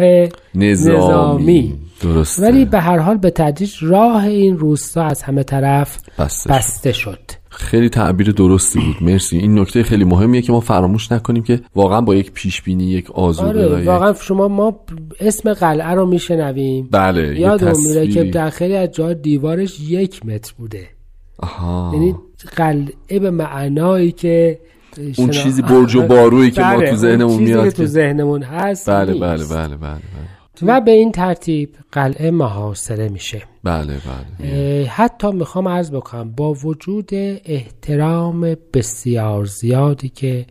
نظامی, 0.56 0.98
نظامی. 0.98 1.74
درسته. 2.02 2.44
ولی 2.44 2.66
به 2.66 2.80
هر 2.80 2.98
حال 2.98 3.18
به 3.18 3.30
تدریج 3.30 3.74
راه 3.82 4.26
این 4.26 4.58
روستا 4.58 5.04
از 5.04 5.22
همه 5.22 5.44
طرف 5.44 5.98
بسته, 6.20 6.50
بسته 6.50 6.92
شد. 6.92 7.20
خیلی 7.60 7.90
تعبیر 7.90 8.32
درستی 8.32 8.80
بود. 8.80 8.96
مرسی. 9.02 9.38
این 9.38 9.60
نکته 9.60 9.84
خیلی 9.84 10.04
مهمیه 10.04 10.42
که 10.42 10.52
ما 10.52 10.60
فراموش 10.60 11.12
نکنیم 11.12 11.44
که 11.44 11.62
واقعا 11.76 12.02
با 12.02 12.16
یک 12.16 12.32
پیش 12.32 12.62
بینی 12.62 12.86
یک 12.86 13.12
آزوده 13.12 13.66
آره 13.66 13.86
واقعا 13.86 14.14
شما 14.14 14.48
ما 14.48 14.80
اسم 15.20 15.54
قلعه 15.54 15.92
رو 15.92 16.06
میشنویم. 16.06 16.88
بله 16.92 17.40
یادم 17.40 17.74
میره 17.88 18.08
که 18.08 18.24
در 18.24 18.50
خیلی 18.50 18.76
از 18.76 18.92
جا 18.92 19.14
دیوارش 19.14 19.80
یک 19.80 20.26
متر 20.26 20.54
بوده. 20.58 20.88
آها. 21.40 21.92
یعنی 21.94 22.16
قلعه 22.56 23.20
به 23.20 23.32
معنایی 23.32 24.12
که 24.12 24.60
اون 25.18 25.30
چیزی 25.30 25.62
برج 25.62 25.96
و 25.96 26.02
بارویی 26.02 26.52
که 26.52 26.62
ما 26.62 26.78
بله، 26.78 26.90
تو 26.90 26.96
ذهنمون 26.96 27.44
میاد 27.44 27.64
که 27.64 27.72
تو 27.72 27.86
ذهنمون 27.86 28.44
هست 28.44 28.90
بله 28.90 29.14
بله 29.14 29.20
بله 29.20 29.46
بله, 29.48 29.78
بله. 29.78 30.00
و 30.62 30.82
به 30.82 30.92
این 30.92 31.12
ترتیب 31.12 31.76
قلعه 31.92 32.32
محاصره 32.32 33.10
میشه. 33.10 33.42
بله 33.64 33.98
بله. 34.40 34.86
حتی 34.88 35.32
می‌خوام 35.32 35.68
عرض 35.68 35.92
بکنم 35.92 36.32
با 36.32 36.54
وجود 36.54 37.10
احترام 37.46 38.56
بسیار 38.74 39.46
زیادی 39.46 40.10
که 40.10 40.46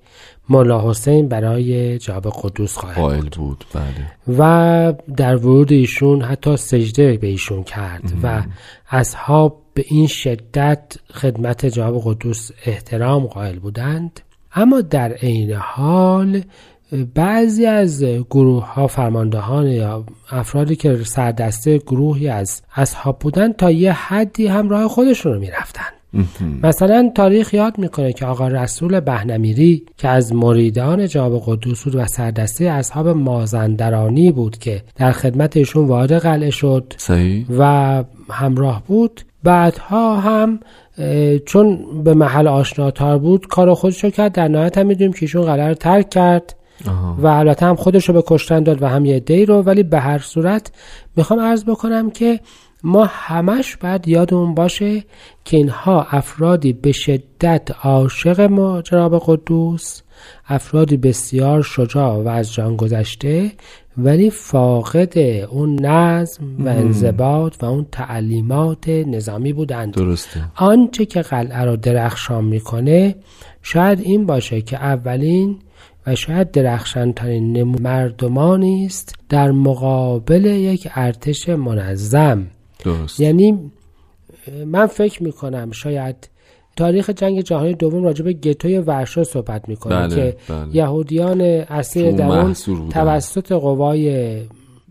مولا 0.49 0.91
حسین 0.91 1.29
برای 1.29 1.99
جاب 1.99 2.33
قدوس 2.43 2.79
قائل 2.79 3.29
بود 3.37 3.65
بله. 3.75 4.39
و 4.39 4.95
در 5.17 5.37
ورود 5.37 5.73
ایشون 5.73 6.23
حتی 6.23 6.57
سجده 6.57 7.17
به 7.17 7.27
ایشون 7.27 7.63
کرد 7.63 8.13
و 8.23 8.43
اصحاب 8.91 9.63
به 9.75 9.85
این 9.89 10.07
شدت 10.07 10.97
خدمت 11.13 11.67
جواب 11.67 12.03
قدوس 12.05 12.51
احترام 12.67 13.27
قائل 13.27 13.59
بودند. 13.59 14.21
اما 14.55 14.81
در 14.81 15.13
عین 15.13 15.53
حال 15.53 16.43
بعضی 17.15 17.67
از 17.67 18.05
گروه 18.05 18.73
ها 18.73 18.87
فرماندهان 18.87 19.67
یا 19.67 20.05
افرادی 20.31 20.77
که 20.77 20.97
سردسته 21.05 21.79
گروهی 21.79 22.29
از 22.29 22.63
اصحاب 22.77 23.19
بودند 23.19 23.57
تا 23.57 23.71
یه 23.71 23.93
حدی 23.93 24.47
هم 24.47 24.69
راه 24.69 24.89
خودشون 24.89 25.33
رو 25.33 25.41
می‌رفتن. 25.41 25.83
مثلا 26.63 27.13
تاریخ 27.15 27.55
یاد 27.55 27.79
می‌کنه 27.79 28.13
که 28.13 28.27
آقا 28.27 28.49
رسول 28.49 29.01
بهنمیری 29.01 29.83
که 29.99 30.09
از 30.09 30.35
مریدان 30.35 31.07
جواب 31.07 31.43
قدوس 31.47 31.85
بود 31.85 31.95
و 31.97 32.07
سردسته 32.07 32.65
اصحاب 32.65 33.09
مازندرانی 33.09 34.33
بود 34.33 34.59
که 34.59 34.83
در 34.97 35.13
خدمت 35.13 35.57
ایشون 35.57 35.87
وارد 35.87 36.13
قلعه 36.13 36.51
شد 36.51 36.95
صحیح. 36.97 37.47
و 37.59 38.05
همراه 38.31 38.83
بود. 38.87 39.21
بعدها 39.43 40.17
هم 40.21 40.61
چون 41.47 41.79
به 42.05 42.15
محل 42.15 42.49
آشناتار 42.49 43.19
بود 43.19 43.47
کار 43.47 43.75
خودش 43.75 44.05
رو 44.05 44.11
کرد. 44.11 44.33
در 44.33 44.49
نهایت 44.49 44.79
هم 44.79 44.87
می‌دونیم 44.87 45.13
که 45.13 45.19
ایشون 45.23 45.43
قلعه 45.43 45.69
رو 45.69 45.75
ترک 45.75 46.11
کرد. 46.11 46.55
و 47.19 47.27
البته 47.27 47.67
هم 47.67 47.77
خودش 47.77 48.09
رو 48.09 48.15
به 48.15 48.23
کشتن 48.27 48.63
داد 48.63 48.83
و 48.83 48.87
هم 48.87 49.05
یه 49.05 49.21
دی 49.21 49.47
رو 49.47 49.63
ولی 49.63 49.83
به 49.83 50.01
هر 50.01 50.19
صورت 50.19 50.71
می‌خوام 51.17 51.41
عرض 51.41 51.65
بکنم 51.65 52.11
که 52.11 52.41
ما 52.83 53.07
همش 53.11 53.77
باید 53.77 54.09
یادمون 54.09 54.55
باشه 54.55 55.05
که 55.45 55.57
اینها 55.57 56.07
افرادی 56.11 56.73
به 56.73 56.93
شدت 56.93 57.69
عاشق 57.83 58.41
ما 58.41 58.83
جناب 58.83 59.23
قدوس 59.27 60.03
افرادی 60.49 60.97
بسیار 60.97 61.63
شجاع 61.63 62.23
و 62.23 62.29
از 62.29 62.55
جان 62.55 62.77
گذشته 62.77 63.53
ولی 63.97 64.31
فاقد 64.31 65.19
اون 65.51 65.87
نظم 65.87 66.45
و 66.59 66.69
انضباط 66.69 67.63
و 67.63 67.67
اون 67.67 67.87
تعلیمات 67.93 68.89
نظامی 68.89 69.53
بودند. 69.53 69.95
درسته. 69.95 70.41
آنچه 70.57 71.07
که 71.07 71.23
قلعه 71.23 71.65
رو 71.65 71.77
درخشان 71.77 72.45
می‌کنه 72.45 73.15
شاید 73.63 74.01
این 74.01 74.27
باشه 74.27 74.61
که 74.61 74.77
اولین 74.77 75.59
و 76.09 76.15
شاید 76.15 76.51
درخشانترین 76.51 77.63
مردمانی 77.63 78.87
است 78.87 79.15
در 79.29 79.51
مقابل 79.51 80.45
یک 80.45 80.89
ارتش 80.95 81.49
منظم 81.49 82.47
درست 82.85 83.21
یعنی 83.21 83.71
من 84.67 84.87
فکر 84.87 85.23
می‌کنم 85.23 85.71
شاید 85.71 86.31
تاریخ 86.77 87.11
جنگ 87.11 87.41
جهانی 87.41 87.75
دوم 87.75 88.05
راجع 88.05 88.25
به 88.25 88.33
گتوی 88.33 88.79
ورشا 88.79 89.25
صحبت 89.25 89.69
می‌کنه 89.69 89.95
بله، 89.95 90.17
که 90.17 90.37
بله. 90.49 90.77
یهودیان 90.77 91.41
اسیر 91.41 92.11
در 92.11 92.27
اون. 92.27 92.55
توسط 92.91 93.53
قوای 93.53 94.37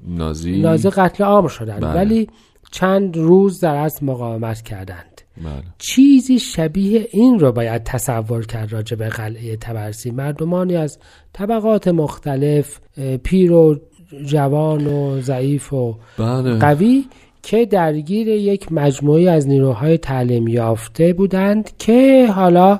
نازی 0.07 0.61
نازی 0.61 0.89
قتل 0.89 1.23
عام 1.23 1.47
شدند 1.47 1.81
بله. 1.81 1.93
ولی 1.93 2.27
چند 2.71 3.17
روز 3.17 3.59
در 3.59 3.75
از 3.75 4.03
مقاومت 4.03 4.61
کردند 4.61 5.16
بله. 5.43 5.63
چیزی 5.77 6.39
شبیه 6.39 7.07
این 7.11 7.39
رو 7.39 7.51
باید 7.51 7.83
تصور 7.83 8.45
کرد 8.45 8.73
راجع 8.73 8.97
به 8.97 9.09
قلعه 9.09 9.57
تبرسی 9.57 10.11
مردمانی 10.11 10.75
از 10.75 10.99
طبقات 11.33 11.87
مختلف 11.87 12.79
پیر 13.23 13.51
و 13.51 13.79
جوان 14.25 14.87
و 14.87 15.21
ضعیف 15.21 15.73
و 15.73 15.95
بله 16.17 16.59
قوی 16.59 17.05
که 17.43 17.65
درگیر 17.65 18.27
یک 18.27 18.71
مجموعی 18.71 19.27
از 19.27 19.47
نیروهای 19.47 19.97
تعلیم 19.97 20.47
یافته 20.47 21.13
بودند 21.13 21.77
که 21.77 22.27
حالا 22.35 22.79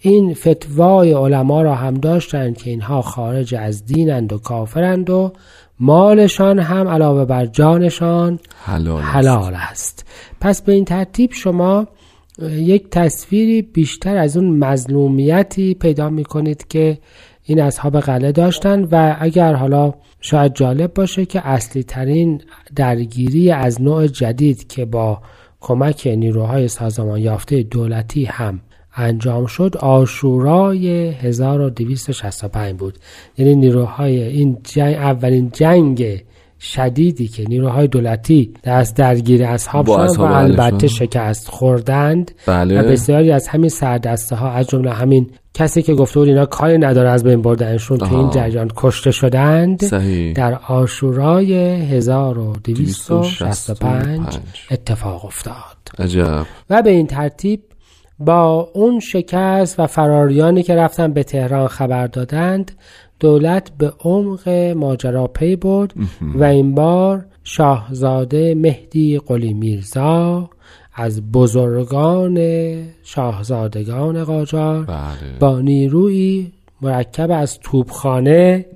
این 0.00 0.34
فتوای 0.34 1.12
علما 1.12 1.62
را 1.62 1.74
هم 1.74 1.94
داشتند 1.94 2.56
که 2.56 2.70
اینها 2.70 3.02
خارج 3.02 3.54
از 3.54 3.86
دینند 3.86 4.32
و 4.32 4.38
کافرند 4.38 5.10
و 5.10 5.32
مالشان 5.80 6.58
هم 6.58 6.88
علاوه 6.88 7.24
بر 7.24 7.46
جانشان 7.46 8.38
حلال 8.64 9.00
است. 9.00 9.14
حلال 9.14 9.54
است 9.54 10.06
پس 10.40 10.62
به 10.62 10.72
این 10.72 10.84
ترتیب 10.84 11.32
شما 11.32 11.86
یک 12.42 12.90
تصویری 12.90 13.62
بیشتر 13.62 14.16
از 14.16 14.36
اون 14.36 14.58
مظلومیتی 14.58 15.74
پیدا 15.74 16.10
می 16.10 16.24
کنید 16.24 16.68
که 16.68 16.98
این 17.44 17.60
اصحاب 17.60 18.00
قلعه 18.00 18.32
داشتن 18.32 18.84
و 18.84 19.16
اگر 19.20 19.54
حالا 19.54 19.94
شاید 20.20 20.54
جالب 20.54 20.94
باشه 20.94 21.26
که 21.26 21.48
اصلی 21.48 21.82
ترین 21.82 22.42
درگیری 22.76 23.50
از 23.50 23.82
نوع 23.82 24.06
جدید 24.06 24.66
که 24.66 24.84
با 24.84 25.22
کمک 25.60 26.06
نیروهای 26.06 26.68
سازمان 26.68 27.20
یافته 27.20 27.62
دولتی 27.62 28.24
هم 28.24 28.60
انجام 28.96 29.46
شد 29.46 29.76
آشورای 29.76 30.88
1265 31.08 32.74
بود. 32.78 32.98
یعنی 33.38 33.54
نیروهای 33.54 34.22
این 34.22 34.58
جنگ 34.64 34.94
اولین 34.94 35.50
جنگ 35.50 36.24
شدیدی 36.60 37.28
که 37.28 37.44
نیروهای 37.48 37.88
دولتی 37.88 38.54
دست 38.64 38.96
درگیر 38.96 39.44
اصحاب 39.44 39.86
با 39.86 40.08
شدن 40.08 40.22
و 40.22 40.24
البته. 40.24 40.88
شکست 40.88 41.48
خوردند 41.48 42.30
بله. 42.46 42.82
و 42.82 42.88
بسیاری 42.88 43.32
از 43.32 43.48
همین 43.48 43.68
سردسته 43.68 44.36
ها 44.36 44.50
از 44.50 44.68
جمله 44.68 44.92
همین 44.92 45.30
کسی 45.54 45.82
که 45.82 45.94
گفته 45.94 46.20
بود 46.20 46.28
اینا 46.28 46.46
کاری 46.46 46.78
نداره 46.78 47.10
از 47.10 47.24
بین 47.24 47.42
بردنشون 47.42 47.98
تو 47.98 48.16
این. 48.16 48.30
جریان 48.30 48.70
کشته 48.76 49.10
شدند 49.10 49.84
صحیح 49.84 50.32
در 50.32 50.58
آشورای 50.68 51.54
1265 51.54 54.38
اتفاق 54.70 55.24
افتاد 55.24 55.54
عجب 55.98 56.46
و 56.70 56.82
به 56.82 56.90
این 56.90 57.06
ترتیب 57.06 57.60
با 58.18 58.70
اون 58.74 59.00
شکست 59.00 59.80
و 59.80 59.86
فراریانی 59.86 60.62
که 60.62 60.74
رفتن 60.74 61.12
به 61.12 61.22
تهران 61.22 61.68
خبر 61.68 62.06
دادند 62.06 62.72
دولت 63.20 63.70
به 63.78 63.92
عمق 64.00 64.48
ماجرا 64.76 65.26
پی 65.26 65.56
برد 65.56 65.94
و 66.34 66.44
این 66.44 66.74
بار 66.74 67.24
شاهزاده 67.44 68.54
مهدی 68.54 69.18
قلی 69.18 69.54
میرزا 69.54 70.50
از 70.94 71.32
بزرگان 71.32 72.38
شاهزادگان 73.02 74.24
قاجار 74.24 74.84
بله 74.84 75.38
با 75.40 75.60
نیروی 75.60 76.52
مرکب 76.82 77.30
از 77.30 77.58
توپخانه 77.58 78.66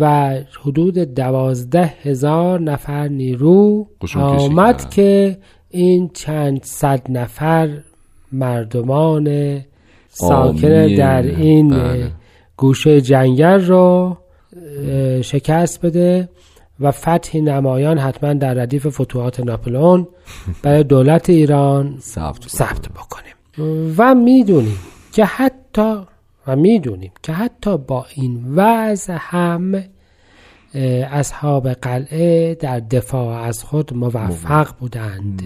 و 0.00 0.34
حدود 0.60 0.98
دوازده 0.98 1.94
هزار 2.02 2.60
نفر 2.60 3.08
نیرو 3.08 3.86
آمد. 4.14 4.90
که 4.90 5.38
این 5.70 6.10
چند 6.14 6.62
صد 6.62 7.02
نفر 7.08 7.68
مردمان 8.32 9.58
ساکن 10.08 10.94
در 10.94 11.22
این 11.22 11.68
بله. 11.68 12.10
گوشه 12.58 13.00
جنگل 13.00 13.66
رو 13.66 14.16
اه، 14.88 15.22
شکست 15.22 15.86
بده 15.86 16.28
و 16.80 16.90
فتح 16.90 17.38
نمایان 17.38 17.98
حتما 17.98 18.32
در 18.32 18.54
ردیف 18.54 18.86
فتوحات 19.00 19.40
ناپلئون 19.40 20.08
برای 20.62 20.84
دولت 20.84 21.30
ایران 21.30 21.98
ثبت 22.48 22.88
بکنیم 22.88 23.34
و 23.98 24.14
می‌دونیم 24.14 24.78
که 25.12 25.24
حتی 25.24 25.94
و 26.46 26.56
می‌دونیم 26.56 27.12
که 27.22 27.32
حتی 27.32 27.78
با 27.78 28.06
این 28.14 28.44
وضع 28.54 29.16
هم 29.18 29.84
اصحاب 31.10 31.68
قلعه 31.68 32.54
در 32.54 32.80
دفاع 32.80 33.42
از 33.42 33.64
خود 33.64 33.94
موفق 33.94 34.68
بودند. 34.80 35.42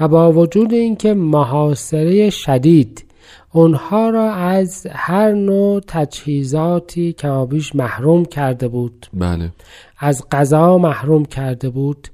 و 0.00 0.08
با 0.08 0.32
وجود 0.32 0.72
اینکه 0.72 1.14
محاصره 1.14 2.30
شدید 2.30 3.05
اونها 3.52 4.10
را 4.10 4.32
از 4.32 4.86
هر 4.90 5.32
نوع 5.32 5.80
تجهیزاتی 5.88 7.12
کمابیش 7.12 7.74
محروم 7.74 8.24
کرده 8.24 8.68
بود 8.68 9.06
بله. 9.14 9.50
از 9.98 10.26
غذا 10.32 10.78
محروم 10.78 11.24
کرده 11.24 11.70
بود 11.70 12.08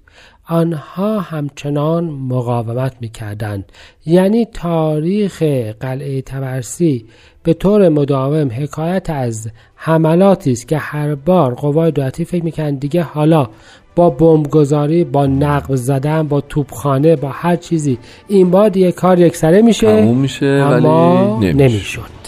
آنها 0.49 1.21
همچنان 1.21 2.05
مقاومت 2.05 2.97
می‌کردند. 3.01 3.73
یعنی 4.07 4.45
تاریخ 4.45 5.43
قلعه 5.81 6.23
تبرسی 6.23 7.07
به 7.43 7.55
طور 7.55 7.89
مداوم 7.89 8.49
حکایت 8.49 9.11
از 9.11 9.51
حملاتی 9.75 10.53
است 10.53 10.69
که 10.69 10.79
هر 10.79 11.15
بار 11.15 11.55
قوای 11.55 11.91
دولتی 11.91 12.25
فکر 12.25 12.45
می‌کنند 12.45 12.81
دیگه 12.81 13.03
حالا 13.03 13.49
با 13.95 14.11
بمبگذاری 14.11 15.05
با 15.05 15.27
نقب 15.27 15.77
زدن 15.77 16.29
با 16.29 16.41
توپخانه 16.41 17.17
با 17.17 17.29
هر 17.29 17.57
چیزی. 17.57 17.99
این 18.29 18.51
بار 18.51 18.69
دیگه 18.69 18.93
کار 18.93 19.19
یکسره 19.19 19.63
میشه. 19.63 19.87
تموم 20.01 20.19
میشه 20.19 20.47
اما 20.47 21.37
ولی 21.39 21.53
نمیشه. 21.53 21.69
نمی‌شد. 21.69 22.22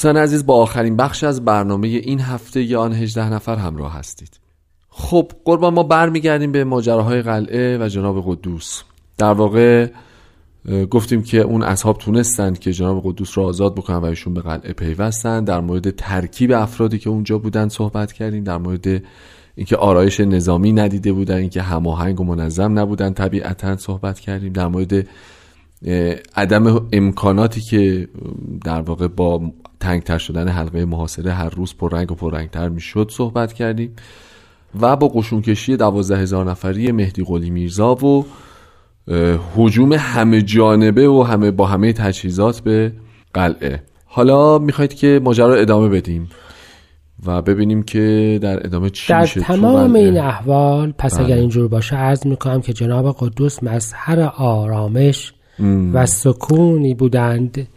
دوستان 0.00 0.16
عزیز 0.16 0.46
با 0.46 0.54
آخرین 0.54 0.96
بخش 0.96 1.24
از 1.24 1.44
برنامه 1.44 1.88
این 1.88 2.20
هفته 2.20 2.62
یا 2.62 2.80
آن 2.80 2.92
18 2.92 3.32
نفر 3.32 3.56
همراه 3.56 3.94
هستید. 3.94 4.40
خب 4.88 5.32
قربان 5.44 5.74
ما 5.74 5.82
برمیگردیم 5.82 6.52
به 6.52 6.64
ماجراهای 6.64 7.22
قلعه 7.22 7.78
و 7.78 7.88
جناب 7.88 8.24
قدوس. 8.26 8.82
در 9.18 9.32
واقع 9.32 9.88
گفتیم 10.90 11.22
که 11.22 11.40
اون 11.40 11.62
اصحاب 11.62 11.98
تونستند 11.98 12.58
که 12.58 12.72
جناب 12.72 13.02
قدوس 13.04 13.38
رو 13.38 13.44
آزاد 13.44 13.74
بکنن 13.74 13.96
و 13.96 14.04
ایشون 14.04 14.34
به 14.34 14.40
قلعه 14.40 14.72
پیوستن. 14.72 15.44
در 15.44 15.60
مورد 15.60 15.90
ترکیب 15.90 16.52
افرادی 16.52 16.98
که 16.98 17.10
اونجا 17.10 17.38
بودن 17.38 17.68
صحبت 17.68 18.12
کردیم. 18.12 18.44
در 18.44 18.58
مورد 18.58 19.02
اینکه 19.54 19.76
آرایش 19.76 20.20
نظامی 20.20 20.72
ندیده 20.72 21.12
بودن 21.12 21.36
اینکه 21.36 21.62
هماهنگ 21.62 22.20
و 22.20 22.24
منظم 22.24 22.78
نبودن 22.78 23.12
طبیعتا 23.12 23.76
صحبت 23.76 24.20
کردیم. 24.20 24.52
در 24.52 24.66
مورد 24.66 25.06
عدم 26.36 26.88
امکاناتی 26.92 27.60
که 27.60 28.08
در 28.64 28.80
واقع 28.80 29.08
با 29.08 29.52
تنگتر 29.80 30.18
شدن 30.18 30.48
حلقه 30.48 30.84
محاصره 30.84 31.32
هر 31.32 31.48
روز 31.48 31.76
پررنگ 31.76 32.12
و 32.12 32.14
پررنگتر 32.14 32.68
می‌شد 32.68 33.10
صحبت 33.10 33.52
کردیم 33.52 33.96
و 34.80 34.96
با 34.96 35.08
قشونکشی 35.08 35.76
دوازده 35.76 36.18
هزار 36.18 36.50
نفری 36.50 36.92
مهدی 36.92 37.24
قلی 37.24 37.50
میرزا 37.50 37.94
و 37.94 38.26
اه، 39.08 39.40
هجوم 39.56 39.92
همه 39.92 40.42
جانبه 40.42 41.08
و 41.08 41.22
همه 41.22 41.50
با 41.50 41.66
همه 41.66 41.92
تجهیزات 41.92 42.60
به 42.60 42.92
قلعه 43.34 43.82
حالا 44.06 44.58
می‌خواید 44.58 44.94
که 44.94 45.20
ماجرا 45.24 45.54
ادامه 45.54 45.88
بدیم 45.88 46.28
و 47.26 47.42
ببینیم 47.42 47.82
که 47.82 48.38
در 48.42 48.66
ادامه 48.66 48.90
چی 48.90 49.12
در 49.12 49.20
میشه 49.20 49.40
تمام. 49.40 49.94
این 49.94 50.18
احوال 50.18 50.92
پس 50.98 51.14
بله. 51.14 51.24
اگر 51.24 51.36
اینجور 51.36 51.68
باشه 51.68 51.96
عرض 51.96 52.26
می‌کنم 52.26 52.60
که 52.60 52.72
جناب 52.72 53.16
قدوس 53.18 53.62
مظهر 53.62 54.20
آرامش 54.36 55.32
و 55.92 56.06
سکونی 56.06 56.94
بودند 56.94 57.68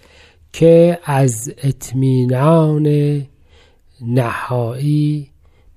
که 0.54 1.00
از 1.04 1.54
اطمینان 1.64 2.88
نهایی 4.02 5.30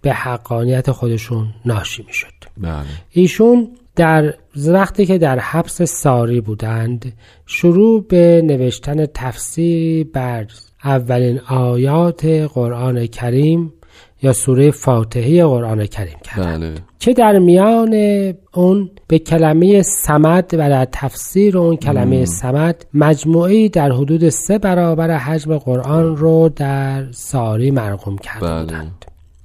به 0.03 0.13
حقانیت 0.13 0.91
خودشون 0.91 1.55
ناشی 1.65 2.05
می‌شد. 2.07 2.35
بله. 2.59 2.85
ایشون 3.11 3.69
در 3.97 4.35
وقتی 4.57 5.07
که 5.07 5.19
در 5.19 5.39
حبس 5.39 5.83
ساری 5.83 6.41
بودند 6.41 7.13
شروع 7.47 8.07
به 8.09 8.43
نوشتن 8.45 9.07
تفسیری 9.07 10.05
بر 10.05 10.47
اولین 10.85 11.41
آیات 11.49 12.25
قرآن 12.25 13.07
کریم 13.07 13.73
یا 14.27 14.33
سوره 14.33 14.71
فاتحه 14.71 15.45
قرآن 15.45 15.87
کریم 15.87 16.19
کردند. 16.25 16.61
بله. 16.61 16.75
که 16.99 17.13
در 17.13 17.39
میان 17.39 17.95
اون 18.55 18.91
به 19.09 19.19
کلمه 19.19 19.83
سمد 19.83 20.51
و 20.53 20.71
در 20.71 20.85
تفسیر 20.93 21.59
اون 21.59 21.77
کلمه 21.77 22.25
سمد 22.25 22.87
مجموعی 22.95 23.69
در 23.69 23.93
حدود 23.93 24.29
سه 24.29 24.59
برابر 24.59 25.11
حجم 25.11 25.59
قرآن 25.59 26.17
رو 26.17 26.49
در 26.49 27.05
ساری 27.11 27.71
مرقوم 27.71 28.19
کرده 28.19 28.47
بله. 28.47 28.61
بودند 28.61 29.05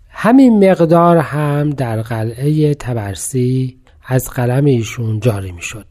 همین 0.09 0.71
مقدار 0.71 1.17
هم 1.17 1.69
در 1.69 2.01
قلعه 2.01 2.73
تبرسی 2.73 3.77
از 4.05 4.29
قلم 4.29 4.65
ایشون 4.65 5.19
جاری 5.19 5.51
می 5.51 5.61
شد 5.61 5.85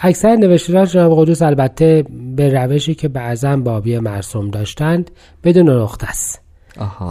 اکثر 0.00 0.36
نوشته‌ها 0.36 0.86
جناب 0.86 1.20
قدوس 1.20 1.42
البته 1.42 2.04
به 2.36 2.48
روشی 2.48 2.94
که 2.94 3.08
بعضا 3.08 3.56
بابی 3.56 3.98
مرسوم 3.98 4.50
داشتند 4.50 5.10
بدون 5.44 5.70
نقطه 5.70 6.06
است. 6.06 6.43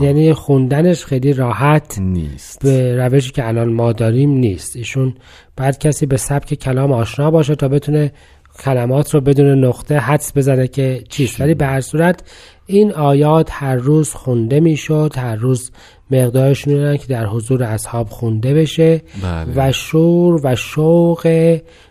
یعنی 0.02 0.34
خوندنش 0.34 1.06
خیلی 1.06 1.34
راحت 1.34 1.99
نیست. 1.99 2.63
به 2.63 2.95
روشی 2.97 3.32
که 3.32 3.47
الان 3.47 3.73
ما 3.73 3.91
داریم 3.91 4.30
نیست. 4.30 4.76
ایشون 4.76 5.13
بعد 5.56 5.80
کسی 5.80 6.06
به 6.06 6.17
سبک 6.17 6.54
کلام 6.54 6.91
آشنا 6.91 7.32
باشه 7.32 7.56
تا 7.56 7.67
بتونه 7.67 8.12
کلمات 8.60 9.13
رو 9.13 9.21
بدون 9.21 9.65
نقطه 9.65 9.97
حدس 9.97 10.32
بزنه 10.36 10.67
که 10.67 11.04
چیست. 11.10 11.41
ولی 11.41 11.54
به 11.54 11.65
هر 11.65 11.82
صورت 11.82 12.23
این 12.65 12.91
آیات 12.91 13.49
هر 13.52 13.76
روز 13.76 14.13
خونده 14.13 14.60
می‌شد 14.60 15.13
هر 15.15 15.36
روز 15.36 15.71
مقدارش 16.12 16.63
که 16.63 17.06
در 17.10 17.26
حضور 17.26 17.63
اصحاب 17.63 18.10
خونده 18.10 18.54
بشه 18.54 19.02
بله. 19.23 19.54
و 19.56 19.71
شور 19.71 20.41
و 20.43 20.56
شوق 20.56 21.28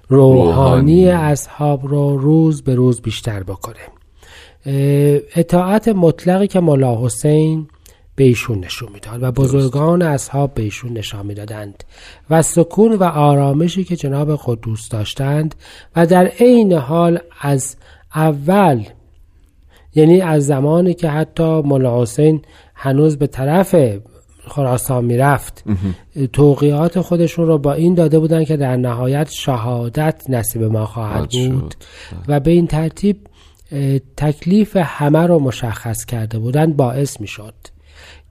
روحانی, 0.08 0.46
روحانی. 0.46 1.08
اصحاب 1.08 1.86
رو 1.86 2.16
روز 2.16 2.62
به 2.62 2.74
روز 2.74 3.00
بیشتر 3.00 3.42
بکنه. 3.42 4.01
اطاعت 5.36 5.88
مطلقی 5.88 6.46
که 6.46 6.60
ملا 6.60 7.04
حسین 7.04 7.68
به 8.16 8.24
ایشون 8.24 8.58
نشون 8.58 8.88
می‌داد 8.92 9.22
و 9.22 9.32
بزرگان 9.32 10.02
اصحاب 10.02 10.54
به 10.54 10.62
ایشون 10.62 10.92
نشان 10.92 11.26
می‌دادند 11.26 11.84
و 12.30 12.42
سکون 12.42 12.92
و 12.92 13.04
آرامشی 13.04 13.84
که 13.84 13.96
جناب 13.96 14.40
قدوس 14.46 14.88
داشتند 14.88 15.54
و 15.96 16.06
در 16.06 16.26
عین 16.26 16.72
حال 16.72 17.18
از 17.40 17.76
اول 18.14 18.84
یعنی 19.94 20.20
از 20.20 20.46
زمانی 20.46 20.94
که 20.94 21.08
حتی 21.08 21.62
ملا 21.62 22.02
حسین 22.02 22.42
هنوز 22.74 23.18
به 23.18 23.26
طرف 23.26 23.76
خراسان 24.48 25.04
می‌رفت 25.04 25.64
توقیات 26.32 27.00
خودشون 27.00 27.46
رو 27.46 27.58
با 27.58 27.72
این 27.72 27.94
داده 27.94 28.18
بودن 28.18 28.44
که 28.44 28.56
در 28.56 28.76
نهایت 28.76 29.30
شهادت 29.30 30.22
نصیب 30.28 30.62
ما 30.62 30.86
خواهد 30.86 31.30
بود 31.30 31.74
و 32.28 32.40
به 32.40 32.50
این 32.50 32.66
ترتیب 32.66 33.16
تکلیف 34.16 34.76
همه 34.76 35.26
رو 35.26 35.38
مشخص 35.38 36.04
کرده 36.04 36.38
بودن 36.38 36.72
باعث 36.72 37.20
می 37.20 37.26
شد 37.26 37.54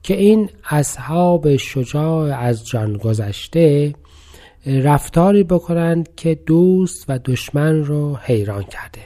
که 0.02 0.14
این 0.14 0.50
اصحاب 0.70 1.56
شجاع 1.56 2.38
از 2.38 2.66
جان 2.66 2.96
گذشته 2.96 3.94
رفتاری 4.66 5.44
بکنند 5.44 6.14
که 6.16 6.34
دوست 6.34 7.04
و 7.08 7.18
دشمن 7.18 7.84
رو 7.84 8.16
حیران 8.16 8.62
کرده. 8.62 9.00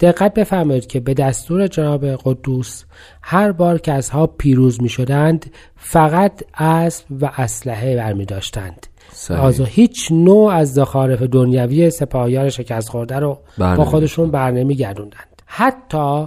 دقت 0.00 0.34
بفرمایید 0.34 0.86
که 0.86 1.00
به 1.00 1.14
دستور 1.14 1.66
جناب 1.66 2.06
قدوس 2.06 2.84
هر 3.22 3.52
بار 3.52 3.78
که 3.78 3.92
اصحاب 3.92 4.34
پیروز 4.38 4.82
می 4.82 4.88
شدند 4.88 5.46
فقط 5.76 6.44
اسب 6.54 7.04
و 7.10 7.30
اسلحه 7.36 7.96
برمی 7.96 8.24
داشتند 8.24 8.86
آزو 9.30 9.64
هیچ 9.64 10.12
نوع 10.12 10.52
از 10.52 10.74
زخارف 10.74 11.22
دنیوی 11.22 11.90
سپاهیان 11.90 12.48
شکست 12.48 12.88
خورده 12.88 13.18
رو 13.18 13.38
با 13.58 13.84
خودشون 13.84 14.30
برنمی 14.30 14.76
گردوندند 14.76 15.35
حتی 15.46 16.26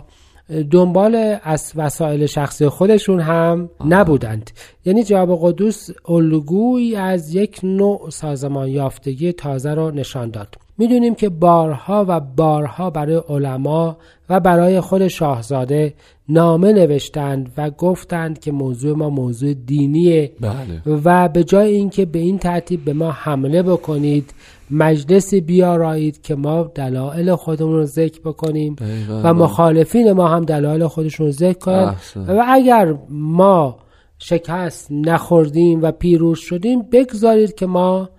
دنبال 0.71 1.37
از 1.43 1.73
وسایل 1.75 2.25
شخصی 2.25 2.67
خودشون 2.67 3.19
هم 3.19 3.69
نبودند. 3.85 4.51
یعنی 4.85 5.03
جواب 5.03 5.39
قدوس 5.41 5.89
الگویی 6.07 6.95
از 6.95 7.35
یک 7.35 7.59
نوع 7.63 8.09
سازمان 8.09 8.67
یافتگی 8.67 9.33
تازه 9.33 9.73
رو 9.73 9.91
نشان 9.91 10.29
داد. 10.29 10.55
می‌دونیم 10.77 11.15
که 11.15 11.29
بارها 11.29 12.05
و 12.07 12.19
بارها 12.19 12.89
برای 12.89 13.21
علما 13.29 13.97
و 14.29 14.39
برای 14.39 14.81
خود 14.81 15.07
شاهزاده 15.07 15.93
نامه 16.29 16.73
نوشتند 16.73 17.51
و 17.57 17.69
گفتند 17.69 18.39
که 18.39 18.51
موضوع 18.51 18.97
ما 18.97 19.09
موضوع 19.09 19.53
دینیه 19.53 20.31
بله. 20.39 20.99
و 21.03 21.29
به 21.29 21.43
جای 21.43 21.75
اینکه 21.75 22.05
به 22.05 22.19
این 22.19 22.37
ترتیب 22.37 22.85
به 22.85 22.93
ما 22.93 23.11
حمله 23.11 23.63
بکنید 23.63 24.33
مجلسی 24.71 25.41
بیارایید 25.41 26.21
که 26.21 26.35
ما 26.35 26.63
دلایل 26.75 27.35
خودمون 27.35 27.73
رو 27.73 27.85
ذکر 27.85 28.21
بکنیم 28.21 28.75
و 29.23 29.33
مخالفین 29.33 30.11
ما 30.11 30.27
هم 30.27 30.45
دلایل 30.45 30.87
خودشون 30.87 31.25
رو 31.25 31.31
ذکر 31.31 31.59
کنند 31.59 31.97
و 32.27 32.45
اگر 32.47 32.95
ما 33.09 33.77
شکست 34.19 34.87
نخوردیم 34.91 35.81
و 35.81 35.91
پیروز 35.91 36.39
شدیم 36.39 36.81
بگذارید 36.91 37.55
که 37.55 37.65
ما 37.65 38.09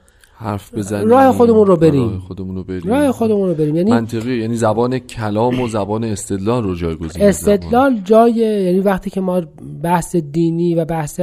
حرف 0.41 0.75
بزنیم. 0.75 1.09
راه 1.09 1.33
خودمون 1.33 1.67
رو 1.67 1.77
بریم. 1.77 2.09
راه 2.09 2.19
خودمون 2.19 2.57
رو 2.57 2.65
بریم. 2.65 2.91
راه 2.91 3.13
خودمون 3.13 3.49
رو 3.49 3.55
بریم. 3.55 3.77
یعنی 3.77 3.91
منطقی 3.91 4.41
یعنی 4.41 4.57
زبان 4.57 4.99
کلام 4.99 5.61
و 5.61 5.69
زبان 5.69 6.05
استدلال 6.05 6.65
رو 6.65 6.75
جایگزین 6.75 7.23
استدلال 7.23 8.01
جای 8.05 8.33
یعنی 8.33 8.81
وقتی 8.81 9.11
که 9.11 9.21
ما 9.21 9.43
بحث 9.83 10.17
دینی 10.17 10.75
و 10.75 10.85
بحث 10.85 11.21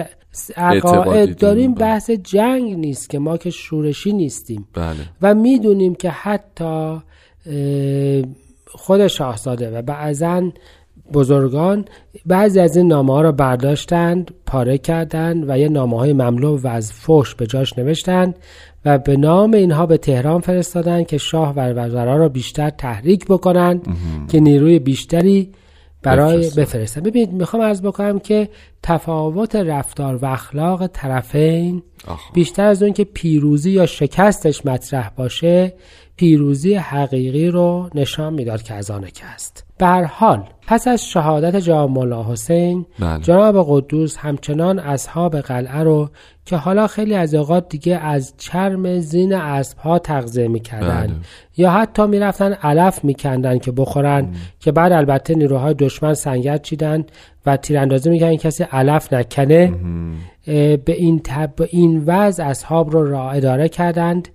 عقاید 0.57 1.37
داریم 1.37 1.73
بله. 1.73 1.85
بحث 1.85 2.11
جنگ 2.11 2.73
نیست 2.73 3.09
که 3.09 3.19
ما 3.19 3.37
که 3.37 3.49
شورشی 3.49 4.13
نیستیم 4.13 4.67
بله. 4.73 4.95
و 5.21 5.33
می‌دونیم 5.33 5.95
که 5.95 6.09
حتی 6.09 6.97
خود 8.67 9.07
شاهزاده 9.07 9.77
و 9.77 9.81
بعضا 9.81 10.51
بزرگان 11.13 11.85
بعضی 12.25 12.59
از 12.59 12.77
این 12.77 12.87
نامه 12.87 13.13
ها 13.13 13.21
را 13.21 13.31
برداشتند 13.31 14.31
پاره 14.45 14.77
کردند 14.77 15.49
و 15.49 15.57
یه 15.57 15.69
نامه 15.69 15.97
های 15.97 16.13
مملو 16.13 16.57
و 16.57 16.67
از 16.67 16.93
فوش 16.93 17.35
به 17.35 17.47
جاش 17.47 17.77
نوشتند 17.77 18.35
و 18.85 18.97
به 18.97 19.17
نام 19.17 19.53
اینها 19.53 19.85
به 19.85 19.97
تهران 19.97 20.41
فرستادند 20.41 21.07
که 21.07 21.17
شاه 21.17 21.53
و 21.55 21.59
وزرا 21.59 22.17
را 22.17 22.29
بیشتر 22.29 22.69
تحریک 22.69 23.25
بکنند 23.25 23.87
که 24.27 24.39
نیروی 24.39 24.79
بیشتری 24.79 25.51
برای 26.03 26.49
بفرستن 26.57 27.01
ببینید 27.01 27.31
می‌خوام 27.31 27.63
از 27.63 27.81
بکنم 27.81 28.19
که 28.19 28.49
تفاوت 28.87 29.55
رفتار 29.55 30.15
و 30.15 30.25
اخلاق 30.25 30.87
طرفین 30.87 31.83
بیشتر 32.33 32.65
از 32.65 32.83
اون 32.83 32.93
که 32.93 33.03
پیروزی 33.03 33.71
یا 33.71 33.85
شکستش 33.85 34.65
مطرح 34.65 35.09
باشه 35.09 35.73
پیروزی 36.15 36.73
حقیقی 36.73 37.47
رو 37.47 37.89
نشان 37.95 38.33
می‌داد 38.33 38.63
که 38.63 38.73
از 38.73 38.91
آنکه 38.91 39.25
است 39.25 39.65
به 39.77 39.85
هر 39.85 40.03
حال 40.03 40.43
پس 40.67 40.87
از 40.87 41.05
شهادت 41.05 41.55
جناب 41.55 41.89
مولا 41.89 42.23
حسین 42.23 42.85
بله. 42.99 43.19
جناب 43.19 43.65
قدوس 43.69 44.17
همچنان 44.17 44.79
اصحاب 44.79 45.39
قلعه 45.39 45.83
رو 45.83 46.09
که 46.45 46.57
حالا 46.57 46.87
خیلی 46.87 47.15
از 47.15 47.35
اوقات 47.35 47.69
دیگه 47.69 47.97
از 47.97 48.33
چرم 48.37 48.99
زین 48.99 49.33
اسب 49.33 49.77
ها 49.77 49.99
تغذیه 49.99 50.47
می‌کردن 50.47 51.07
بله. 51.07 51.15
یا 51.57 51.71
حتی 51.71 52.05
می‌رفتن 52.07 52.53
علف 52.53 53.03
میکندن 53.03 53.59
که 53.59 53.71
بخورن 53.71 54.35
که 54.59 54.71
بعد 54.71 54.91
البته 54.91 55.35
نیروهای 55.35 55.73
دشمن 55.73 56.13
سنگت 56.13 56.61
چیدن 56.61 57.05
و 57.47 57.57
تیراندازی 57.57 58.09
می‌کردن 58.09 58.35
کسی 58.35 58.63
علف 58.63 59.13
نکنه 59.13 59.73
به 60.77 60.93
این 60.93 61.21
تب 61.23 61.53
این 61.69 62.03
وضع 62.05 62.43
اصحاب 62.43 62.91
رو 62.91 63.11
را 63.11 63.31
اداره 63.31 63.69
کردند 63.69 64.27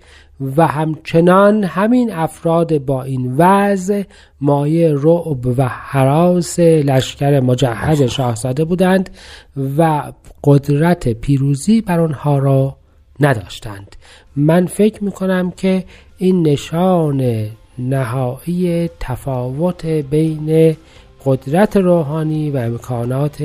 و 0.57 0.67
همچنان 0.67 1.65
همین 1.65 2.13
افراد 2.13 2.79
با 2.79 3.03
این 3.03 3.35
وضع 3.39 4.03
مایه 4.41 4.95
رعب 4.95 5.59
و 5.59 5.69
حراس 5.69 6.59
لشکر 6.61 7.41
مجهز. 7.41 8.03
شاهزاده 8.03 8.65
بودند 8.65 9.11
و 9.79 10.13
قدرت 10.45 11.09
پیروزی 11.09 11.81
بر 11.81 12.01
آنها 12.01 12.39
را 12.39 12.77
نداشتند. 13.21 13.97
من 14.37 14.67
فکر 14.67 15.05
می‌کنم 15.05 15.51
که 15.51 15.85
این 16.19 16.49
نشان 16.49 17.47
نهایی 17.79 18.91
تفاوت 19.01 19.87
بین 19.87 20.77
قدرت 21.25 21.77
روحانی 21.77 22.51
و 22.51 22.57
امکانات 22.57 23.45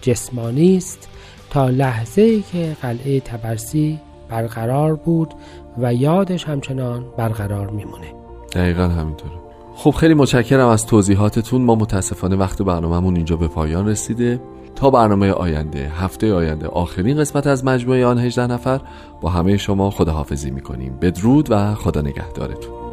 جسمانی 0.00 0.76
است 0.76 1.08
تا 1.50 1.68
لحظه 1.68 2.40
که 2.40 2.76
قلعه 2.82 3.20
تبرسی 3.20 4.00
برقرار 4.28 4.94
بود 4.94 5.34
و 5.78 5.94
یادش 5.94 6.44
همچنان 6.44 7.04
برقرار 7.16 7.70
میمونه. 7.70 8.14
دقیقا 8.52 8.82
همینطوره. 8.82 9.32
خب 9.76 9.90
خیلی 9.90 10.14
متشکرم 10.14 10.68
از 10.68 10.86
توضیحاتتون. 10.86 11.62
ما 11.62 11.74
متاسفانه 11.74 12.36
وقت 12.36 12.62
برنامهمون 12.62 13.16
اینجا 13.16 13.36
به 13.36 13.48
پایان 13.48 13.88
رسیده. 13.88 14.40
تا 14.76 14.90
برنامه 14.90 15.30
آینده 15.30 15.92
هفته 15.98 16.34
آینده 16.34 16.66
آخرین 16.66 17.18
قسمت 17.18 17.46
از 17.46 17.64
مجموعه 17.64 18.06
آن 18.06 18.18
18 18.18 18.46
نفر 18.46 18.80
با 19.20 19.30
همه 19.30 19.56
شما 19.56 19.90
خداحافظی 19.90 20.50
می‌کنیم. 20.50 20.98
بدرود 21.02 21.50
و 21.50 21.74
خدا 21.74 22.00
نگهدارتون. 22.00 22.83